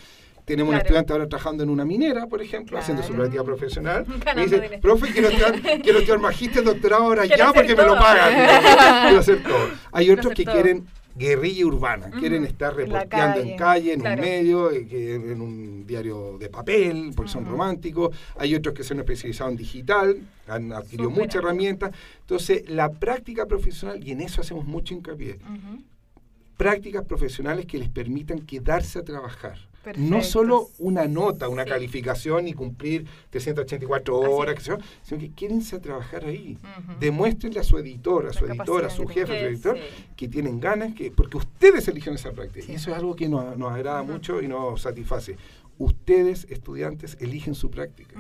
Tenemos 0.45 0.74
un 0.74 0.80
estudiante 0.80 1.13
ahora 1.13 1.28
trabajando 1.28 1.63
en 1.63 1.69
una 1.69 1.86
minera, 1.86 2.28
por 2.28 2.41
ejemplo, 2.41 2.78
haciendo 2.78 3.04
su 3.04 3.13
práctica 3.13 3.43
profesional. 3.43 4.06
Me 4.36 4.43
dice, 4.43 4.80
profe, 4.82 5.12
quiero 5.12 5.30
estudiar, 5.30 5.60
quiero 5.82 6.00
estudiar 6.00 6.19
magíster, 6.19 6.63
doctorado 6.63 7.04
ahora 7.04 7.26
ya 7.26 7.52
porque 7.52 7.76
me 7.76 7.84
lo 7.84 7.95
pagan. 7.95 8.34
quiero 9.04 9.19
hacer 9.19 9.43
todo. 9.43 9.69
Hay 9.91 10.10
otros 10.12 10.34
que 10.34 10.45
quieren 10.45 10.88
guerrilla 11.15 11.65
urbana, 11.65 12.10
quieren 12.10 12.45
estar 12.45 12.76
reporteando 12.76 13.41
en 13.41 13.58
calle, 13.58 13.93
en 13.93 14.06
un 14.06 14.15
medio, 14.15 14.71
eh, 14.71 14.86
en 14.89 15.41
un 15.41 15.86
diario 15.86 16.38
de 16.38 16.50
papel, 16.50 17.12
porque 17.15 17.32
son 17.32 17.45
románticos. 17.45 18.15
Hay 18.38 18.56
otros 18.56 18.74
que 18.74 18.84
se 18.84 18.93
han 18.93 19.00
especializado 19.00 19.50
en 19.50 19.58
digital, 19.58 20.21
han 20.47 20.71
adquirido 20.71 21.10
muchas 21.10 21.36
herramientas. 21.36 21.91
Entonces, 22.21 22.69
la 22.69 22.89
práctica 22.91 23.45
profesional, 23.45 24.02
y 24.06 24.12
en 24.12 24.21
eso 24.21 24.41
hacemos 24.41 24.65
mucho 24.65 24.93
hincapié, 24.93 25.38
prácticas 26.62 27.04
profesionales 27.06 27.65
que 27.65 27.80
les 27.80 27.89
permitan 27.89 28.38
quedarse 28.38 29.00
a 29.00 29.04
trabajar. 29.04 29.58
No 29.97 30.21
solo 30.21 30.69
una 30.78 31.08
nota, 31.08 31.50
una 31.50 31.65
calificación 31.65 32.47
y 32.47 32.54
cumplir 32.54 33.08
384 33.32 34.15
horas, 34.15 34.69
sino 35.02 35.19
que 35.19 35.32
quédense 35.32 35.78
a 35.78 35.82
trabajar 35.82 36.24
ahí. 36.24 36.60
Demuéstrenle 37.00 37.62
a 37.62 37.63
su 37.63 37.80
editor, 37.80 38.28
a 38.28 38.34
su 38.34 38.45
editor, 38.45 38.86
a 38.86 38.91
su 38.91 39.08
jefe, 39.08 39.36
a 39.36 39.39
su 39.39 39.45
editor, 39.47 39.80
que 40.15 40.28
tienen 40.28 40.60
ganas, 40.60 40.93
que 40.93 41.10
porque 41.10 41.38
ustedes 41.38 41.88
eligen 41.88 42.13
esa 42.13 42.32
práctica. 42.32 42.71
Y 42.71 42.76
eso 42.76 42.91
es 42.91 42.97
algo 42.97 43.15
que 43.15 43.28
nos, 43.28 43.58
nos 43.58 43.71
agrada 43.71 44.04
mucho 44.04 44.39
y 44.39 44.47
nos 44.47 44.84
satisface 44.84 45.38
ustedes, 45.84 46.46
estudiantes, 46.50 47.17
eligen 47.20 47.56
su 47.56 47.72
práctica. 47.72 48.15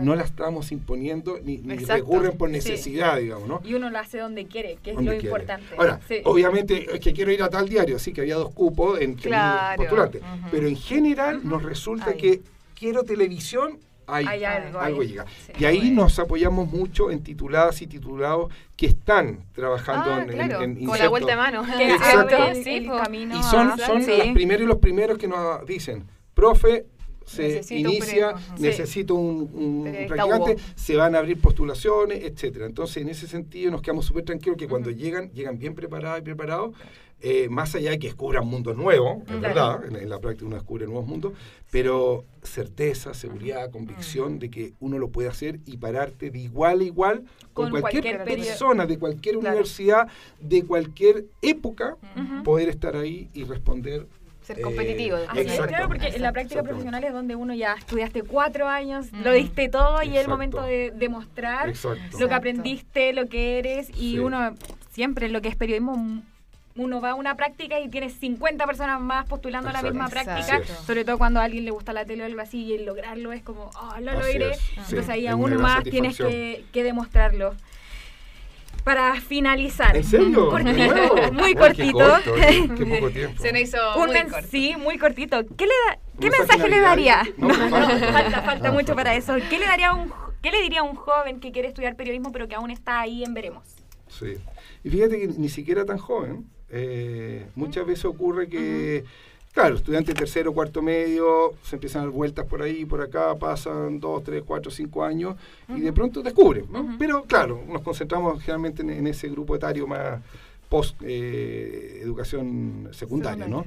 No 0.00 0.14
la 0.14 0.24
estamos 0.24 0.72
imponiendo 0.72 1.38
ni, 1.42 1.58
recurren 1.58 2.36
por 2.36 2.50
necesidad, 2.50 3.18
digamos, 3.18 3.48
¿no? 3.48 3.60
Y 3.64 3.74
uno 3.74 3.90
lo 3.90 3.98
hace 3.98 4.18
donde 4.18 4.46
quiere, 4.46 4.78
que 4.82 4.92
es 4.92 5.00
lo 5.00 5.14
importante. 5.14 5.66
Ahora, 5.76 6.00
obviamente 6.24 6.94
es 6.94 7.00
que 7.00 7.12
quiero 7.12 7.32
ir 7.32 7.42
a 7.42 7.48
tal 7.48 7.68
diario, 7.68 7.98
sí 7.98 8.12
que 8.12 8.20
había 8.20 8.36
dos 8.36 8.52
cupos 8.52 9.00
en 9.00 9.14
claro. 9.14 9.82
postulantes, 9.82 10.22
pero 10.50 10.68
en 10.68 10.76
general 10.76 11.40
nos 11.42 11.62
resulta 11.62 12.14
que 12.14 12.42
quiero 12.74 13.02
televisión, 13.02 13.78
hay, 14.08 14.44
algo, 14.44 15.02
llega. 15.02 15.26
y 15.58 15.64
ahí 15.64 15.90
nos 15.90 16.16
apoyamos 16.20 16.70
mucho 16.70 17.10
en 17.10 17.24
tituladas 17.24 17.82
y 17.82 17.88
titulados 17.88 18.52
que 18.76 18.86
están 18.86 19.46
trabajando 19.52 20.12
ah, 20.12 20.62
en, 20.62 20.86
Con 20.86 20.96
la 20.96 21.08
vuelta 21.08 21.30
de 21.32 21.36
mano. 21.36 21.64
y 21.64 23.42
son, 23.42 23.76
son 23.78 24.06
los 24.06 24.28
primeros 24.32 24.62
y 24.62 24.66
los 24.66 24.78
primeros 24.78 25.18
que 25.18 25.26
nos 25.26 25.66
dicen, 25.66 26.06
profe, 26.34 26.86
se 27.26 27.74
inicia, 27.76 28.34
necesito 28.58 29.14
un, 29.14 29.84
practicante, 30.08 30.56
se 30.74 30.96
van 30.96 31.14
a 31.14 31.18
abrir 31.18 31.40
postulaciones, 31.40 32.24
etcétera. 32.24 32.66
Entonces, 32.66 32.98
en 32.98 33.08
ese 33.08 33.26
sentido, 33.26 33.70
nos 33.70 33.82
quedamos 33.82 34.06
súper 34.06 34.24
tranquilos 34.24 34.56
que 34.56 34.68
cuando 34.68 34.90
llegan, 34.90 35.30
llegan 35.32 35.58
bien 35.58 35.74
preparados 35.74 36.20
y 36.20 36.22
preparados, 36.22 36.74
eh, 37.22 37.48
más 37.48 37.74
allá 37.74 37.92
de 37.92 37.98
que 37.98 38.08
descubran 38.08 38.46
mundos 38.46 38.76
nuevos, 38.76 39.22
es 39.26 39.40
verdad, 39.40 39.80
en, 39.86 40.08
la 40.08 40.20
práctica 40.20 40.44
uno 40.44 40.56
descubre 40.56 40.84
nuevos 40.84 41.06
mundos, 41.06 41.32
pero 41.70 42.26
certeza, 42.42 43.14
seguridad, 43.14 43.70
convicción 43.70 44.38
de 44.38 44.50
que 44.50 44.74
uno 44.80 44.98
lo 44.98 45.08
puede 45.08 45.28
hacer 45.30 45.60
y 45.64 45.78
pararte 45.78 46.30
de 46.30 46.38
igual 46.38 46.80
a 46.80 46.84
igual 46.84 47.24
con, 47.54 47.70
cualquier, 47.70 48.22
persona, 48.22 48.84
de 48.84 48.98
cualquier 48.98 49.38
universidad, 49.38 50.08
de 50.40 50.64
cualquier 50.64 51.24
época, 51.40 51.96
poder 52.44 52.68
estar 52.68 52.94
ahí 52.96 53.30
y 53.32 53.44
responder 53.44 54.06
ser 54.46 54.60
competitivo. 54.60 55.16
Eh, 55.16 55.58
claro, 55.66 55.88
porque 55.88 56.06
en 56.06 56.22
la 56.22 56.32
práctica 56.32 56.62
profesional 56.62 57.02
es 57.02 57.12
donde 57.12 57.34
uno 57.34 57.52
ya 57.52 57.74
estudiaste 57.74 58.22
cuatro 58.22 58.68
años, 58.68 59.12
lo 59.12 59.32
diste 59.32 59.68
todo 59.68 60.02
y 60.02 60.16
es 60.16 60.22
el 60.22 60.28
momento 60.28 60.62
de 60.62 60.92
demostrar 60.94 61.72
lo 62.18 62.28
que 62.28 62.34
aprendiste, 62.34 63.12
lo 63.12 63.26
que 63.26 63.58
eres 63.58 63.90
y 63.96 64.18
uno 64.18 64.54
siempre 64.92 65.28
lo 65.28 65.42
que 65.42 65.48
es 65.48 65.56
periodismo 65.56 66.22
uno 66.76 67.00
va 67.00 67.10
a 67.10 67.14
una 67.14 67.36
práctica 67.36 67.80
y 67.80 67.88
tienes 67.88 68.14
50 68.14 68.66
personas 68.66 69.00
más 69.00 69.26
postulando 69.26 69.70
a 69.70 69.72
la 69.72 69.82
misma 69.82 70.08
práctica, 70.08 70.60
sobre 70.86 71.04
todo 71.04 71.16
cuando 71.18 71.40
a 71.40 71.44
alguien 71.44 71.64
le 71.64 71.70
gusta 71.70 71.92
la 71.92 72.04
tele 72.04 72.22
o 72.22 72.26
algo 72.26 72.40
así 72.40 72.72
y 72.72 72.78
lograrlo 72.78 73.32
es 73.32 73.42
como, 73.42 73.70
oh, 73.74 74.00
lo 74.00 74.12
logré. 74.12 74.52
Entonces 74.76 75.08
ahí 75.08 75.26
aún 75.26 75.56
más 75.56 75.82
tienes 75.84 76.18
que, 76.18 76.64
que 76.72 76.84
demostrarlo 76.84 77.54
para 78.86 79.20
finalizar. 79.20 79.96
¿En 79.96 80.04
serio? 80.04 80.48
muy 81.32 81.54
cortito. 81.56 82.06
qué, 82.22 82.86
poco 83.00 83.10
tiempo. 83.10 83.42
Se 83.42 83.52
me 83.52 83.62
hizo 83.62 83.78
un 83.96 84.06
muy 84.06 84.22
corto. 84.22 84.48
Sí, 84.48 84.74
muy 84.78 84.96
cortito. 84.96 85.44
¿Qué, 85.56 85.66
le 85.66 85.72
da, 85.88 85.98
qué 86.20 86.30
mensaje 86.30 86.68
le 86.68 86.78
daría? 86.80 87.24
No, 87.36 87.48
falta, 88.12 88.42
falta 88.42 88.70
mucho 88.70 88.94
para 88.94 89.16
eso. 89.16 89.34
¿Qué 89.50 89.58
le 89.58 89.66
daría 89.66 89.92
un 89.92 90.12
¿Qué 90.40 90.52
le 90.52 90.62
diría 90.62 90.80
a 90.80 90.82
un 90.84 90.94
joven 90.94 91.40
que 91.40 91.50
quiere 91.50 91.66
estudiar 91.66 91.96
periodismo 91.96 92.30
pero 92.30 92.46
que 92.46 92.54
aún 92.54 92.70
está 92.70 93.00
ahí 93.00 93.24
en 93.24 93.34
veremos? 93.34 93.66
Sí. 94.06 94.36
Y 94.84 94.90
fíjate 94.90 95.18
que 95.18 95.26
ni 95.36 95.48
siquiera 95.48 95.84
tan 95.84 95.98
joven. 95.98 96.48
Eh, 96.70 97.44
muchas 97.56 97.86
veces 97.86 98.04
ocurre 98.04 98.48
que 98.48 99.02
Claro, 99.56 99.76
estudiante 99.76 100.12
tercero, 100.12 100.52
cuarto 100.52 100.82
medio, 100.82 101.54
se 101.62 101.76
empiezan 101.76 102.02
a 102.02 102.04
dar 102.04 102.12
vueltas 102.12 102.44
por 102.44 102.60
ahí, 102.60 102.84
por 102.84 103.00
acá, 103.00 103.34
pasan 103.36 103.98
dos, 103.98 104.22
tres, 104.22 104.42
cuatro, 104.46 104.70
cinco 104.70 105.02
años 105.02 105.34
y 105.74 105.80
de 105.80 105.94
pronto 105.94 106.20
descubren. 106.22 106.66
¿no? 106.70 106.96
Pero 106.98 107.22
claro, 107.22 107.64
nos 107.66 107.80
concentramos 107.80 108.38
generalmente 108.42 108.82
en, 108.82 109.06
ese 109.06 109.30
grupo 109.30 109.56
etario 109.56 109.86
más 109.86 110.20
post 110.68 111.00
eh, 111.02 112.00
educación 112.02 112.90
secundaria. 112.92 113.48
¿no? 113.48 113.64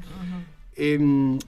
Em, 0.75 1.39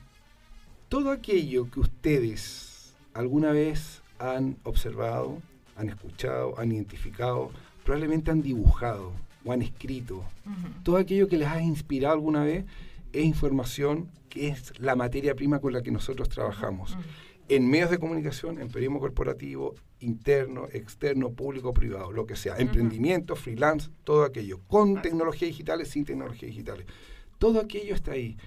todo 0.89 1.11
aquello 1.11 1.69
que 1.69 1.79
ustedes 1.79 2.95
alguna 3.13 3.51
vez 3.51 4.01
han 4.17 4.57
observado, 4.63 5.37
han 5.77 5.89
escuchado, 5.89 6.57
han 6.57 6.71
identificado, 6.71 7.51
probablemente 7.83 8.31
han 8.31 8.41
dibujado 8.41 9.11
o 9.45 9.51
han 9.51 9.61
escrito, 9.61 10.23
todo 10.81 10.97
aquello 10.97 11.27
que 11.27 11.37
les 11.37 11.47
ha 11.47 11.61
inspirado 11.61 12.15
alguna 12.15 12.43
vez 12.43 12.65
es 13.13 13.25
información 13.25 14.09
que 14.29 14.47
es 14.47 14.79
la 14.79 14.95
materia 14.95 15.35
prima 15.35 15.59
con 15.59 15.73
la 15.73 15.81
que 15.81 15.91
nosotros 15.91 16.29
trabajamos. 16.29 16.97
En 17.49 17.69
medios 17.69 17.89
de 17.89 17.99
comunicación, 17.99 18.61
en 18.61 18.69
periodismo 18.69 18.99
corporativo, 18.99 19.75
interno, 19.99 20.67
externo, 20.71 21.31
público, 21.31 21.73
privado, 21.73 22.11
lo 22.11 22.25
que 22.25 22.35
sea. 22.35 22.57
Emprendimiento, 22.57 23.35
freelance, 23.35 23.89
todo 24.03 24.23
aquello. 24.23 24.59
Con 24.67 25.01
tecnología 25.01 25.47
digitales, 25.47 25.89
sin 25.89 26.05
tecnología 26.05 26.47
digitales. 26.47 26.85
Todo 27.39 27.59
aquello 27.59 27.93
está 27.93 28.13
ahí. 28.13 28.37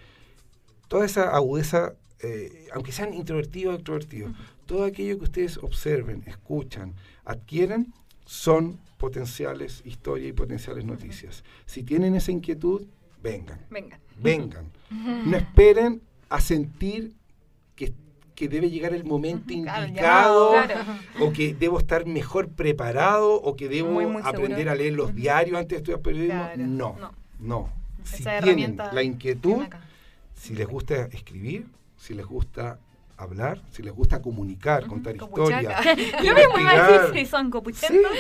Toda 0.88 1.05
esa 1.05 1.35
agudeza, 1.35 1.94
eh, 2.20 2.68
aunque 2.72 2.92
sean 2.92 3.12
introvertidos 3.12 3.74
o 3.74 3.77
extrovertidos, 3.77 4.33
todo 4.66 4.85
aquello 4.85 5.18
que 5.18 5.24
ustedes 5.24 5.59
observen, 5.59 6.22
escuchan, 6.27 6.94
adquieren, 7.24 7.92
son 8.24 8.79
potenciales 8.96 9.83
historias 9.85 10.31
y 10.31 10.33
potenciales 10.33 10.85
noticias. 10.85 11.44
Si 11.66 11.83
tienen 11.83 12.14
esa 12.14 12.33
inquietud, 12.33 12.87
vengan. 13.25 13.59
Vengan. 13.71 14.01
Vengan. 14.17 14.71
No 15.27 15.37
esperen 15.37 16.03
a 16.29 16.41
sentir 16.41 17.15
que, 17.75 17.93
que 18.37 18.49
debe 18.49 18.71
llegar 18.71 18.95
el 18.95 19.05
momento 19.05 19.53
indicado, 19.53 20.53
o 21.21 21.33
que 21.33 21.53
debo 21.55 21.79
estar 21.79 22.07
mejor 22.07 22.51
preparado, 22.51 23.35
o 23.35 23.57
que 23.57 23.69
debo 23.69 24.01
aprender 24.23 24.69
a 24.69 24.77
leer 24.77 24.93
los 24.93 25.15
diarios 25.15 25.59
antes 25.59 25.71
de 25.71 25.77
estudiar 25.79 26.01
periodismo. 26.01 26.97
No, 27.01 27.13
no. 27.41 27.73
Si 28.05 28.23
tienen 28.43 28.77
la 28.77 29.03
inquietud, 29.03 29.65
si 30.35 30.55
les 30.55 30.69
gusta 30.69 31.07
escribir, 31.07 31.67
si 31.97 32.15
les 32.15 32.27
gusta 32.27 32.79
hablar, 33.16 33.61
si 33.70 33.83
les 33.83 33.92
gusta 33.92 34.20
comunicar, 34.20 34.87
contar 34.87 35.14
historias. 35.16 35.85
Yo 36.24 36.35
mismo 36.35 36.59
iba 36.59 36.70
a 36.70 36.90
decir 36.90 37.20
si 37.20 37.27
son 37.27 37.50
copuchentos. 37.50 38.11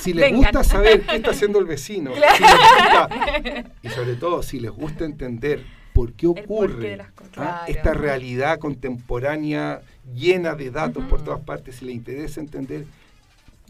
si, 0.00 0.12
les 0.12 0.34
gusta 0.34 0.64
saber 0.64 1.02
qué 1.02 1.16
está 1.16 1.30
haciendo 1.30 1.58
el 1.58 1.66
vecino. 1.66 2.12
y 3.82 3.88
sobre 3.88 4.14
todo, 4.16 4.42
si 4.42 4.60
les 4.60 4.70
gusta 4.70 5.04
entender 5.04 5.64
por 5.92 6.12
qué 6.12 6.26
ocurre 6.26 6.98
¿ah? 7.36 7.64
esta 7.66 7.92
realidad 7.92 8.58
contemporánea 8.58 9.82
llena 10.14 10.54
de 10.54 10.70
datos 10.70 11.04
por 11.04 11.22
todas 11.22 11.40
partes, 11.40 11.76
si 11.76 11.84
les 11.84 11.94
interesa 11.94 12.40
entender, 12.40 12.86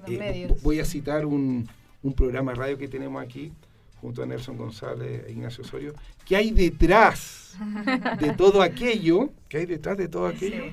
eh, 0.07 0.55
voy 0.63 0.79
a 0.81 0.85
citar 0.85 1.27
un, 1.27 1.69
un 2.03 2.13
programa 2.13 2.53
de 2.53 2.59
radio 2.59 2.79
que 2.79 2.89
tenemos 2.89 3.23
aquí 3.23 3.53
junto 4.01 4.23
a 4.23 4.27
Nelson 4.27 4.57
González 4.57 5.25
e 5.27 5.33
Ignacio 5.33 5.65
Osorio, 5.65 5.95
¿qué 6.25 6.37
hay 6.37 6.51
detrás 6.51 7.57
de 8.19 8.33
todo 8.37 8.63
aquello? 8.63 9.31
¿Qué 9.49 9.59
hay 9.59 9.67
detrás 9.67 9.97
de 9.97 10.09
todo 10.09 10.27
aquello? 10.27 10.65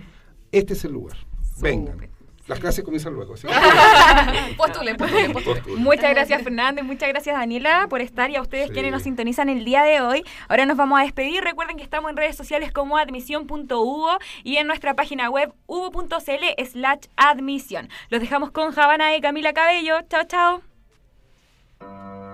Este 0.51 0.73
es 0.73 0.85
el 0.85 0.93
lugar. 0.93 1.17
Vengan. 1.59 2.15
Las 2.47 2.59
clases 2.59 2.83
comienzan 2.83 3.13
luego. 3.13 3.35
¿sí? 3.35 3.47
Muchas 5.77 6.11
gracias 6.11 6.43
Fernando 6.43 6.81
y 6.81 6.83
muchas 6.83 7.09
gracias 7.09 7.35
Daniela 7.35 7.88
por 7.89 8.01
estar 8.01 8.29
y 8.29 8.35
a 8.35 8.41
ustedes 8.41 8.69
quienes 8.69 8.91
nos 8.91 9.03
sintonizan 9.03 9.49
el 9.49 9.65
día 9.65 9.83
de 9.83 10.01
hoy. 10.01 10.23
Ahora 10.47 10.65
nos 10.65 10.77
vamos 10.77 10.99
a 10.99 11.03
despedir. 11.03 11.43
Recuerden 11.43 11.77
que 11.77 11.83
estamos 11.83 12.11
en 12.11 12.17
redes 12.17 12.35
sociales 12.35 12.71
como 12.71 12.97
admisión.uvo 12.97 14.17
y 14.43 14.57
en 14.57 14.67
nuestra 14.67 14.93
página 14.93 15.29
web 15.29 15.53
uvo.cl 15.65 16.65
slash 16.65 17.05
admisión. 17.15 17.89
Los 18.09 18.21
dejamos 18.21 18.51
con 18.51 18.71
Javana 18.71 19.15
y 19.15 19.21
Camila 19.21 19.53
Cabello. 19.53 20.01
Chao, 20.07 20.23
chao. 20.27 22.24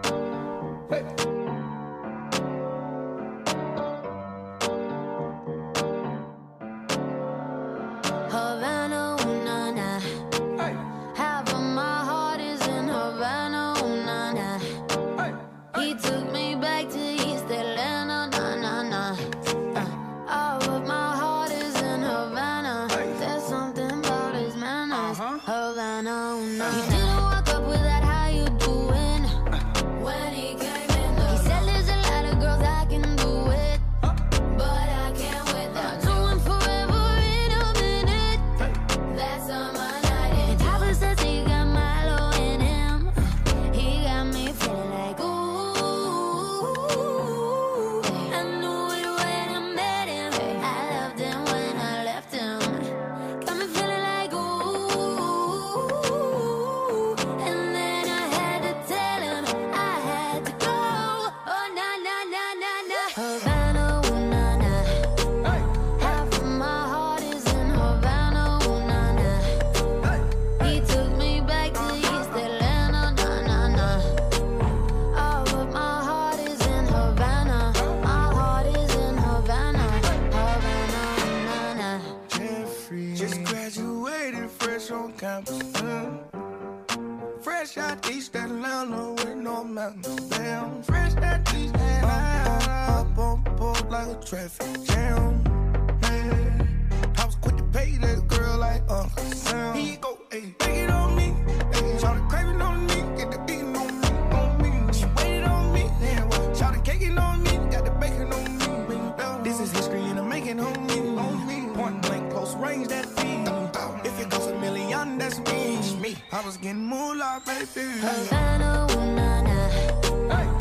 that's 115.19 115.39
me. 115.39 115.77
me. 116.01 116.15
I 116.31 116.45
was 116.45 116.57
getting 116.57 116.85
moolah, 116.85 117.41
baby. 117.45 117.87
Havana, 117.99 118.87
ooh, 118.91 119.15
nah, 119.15 119.41
nah. 119.41 120.35
Hey. 120.35 120.60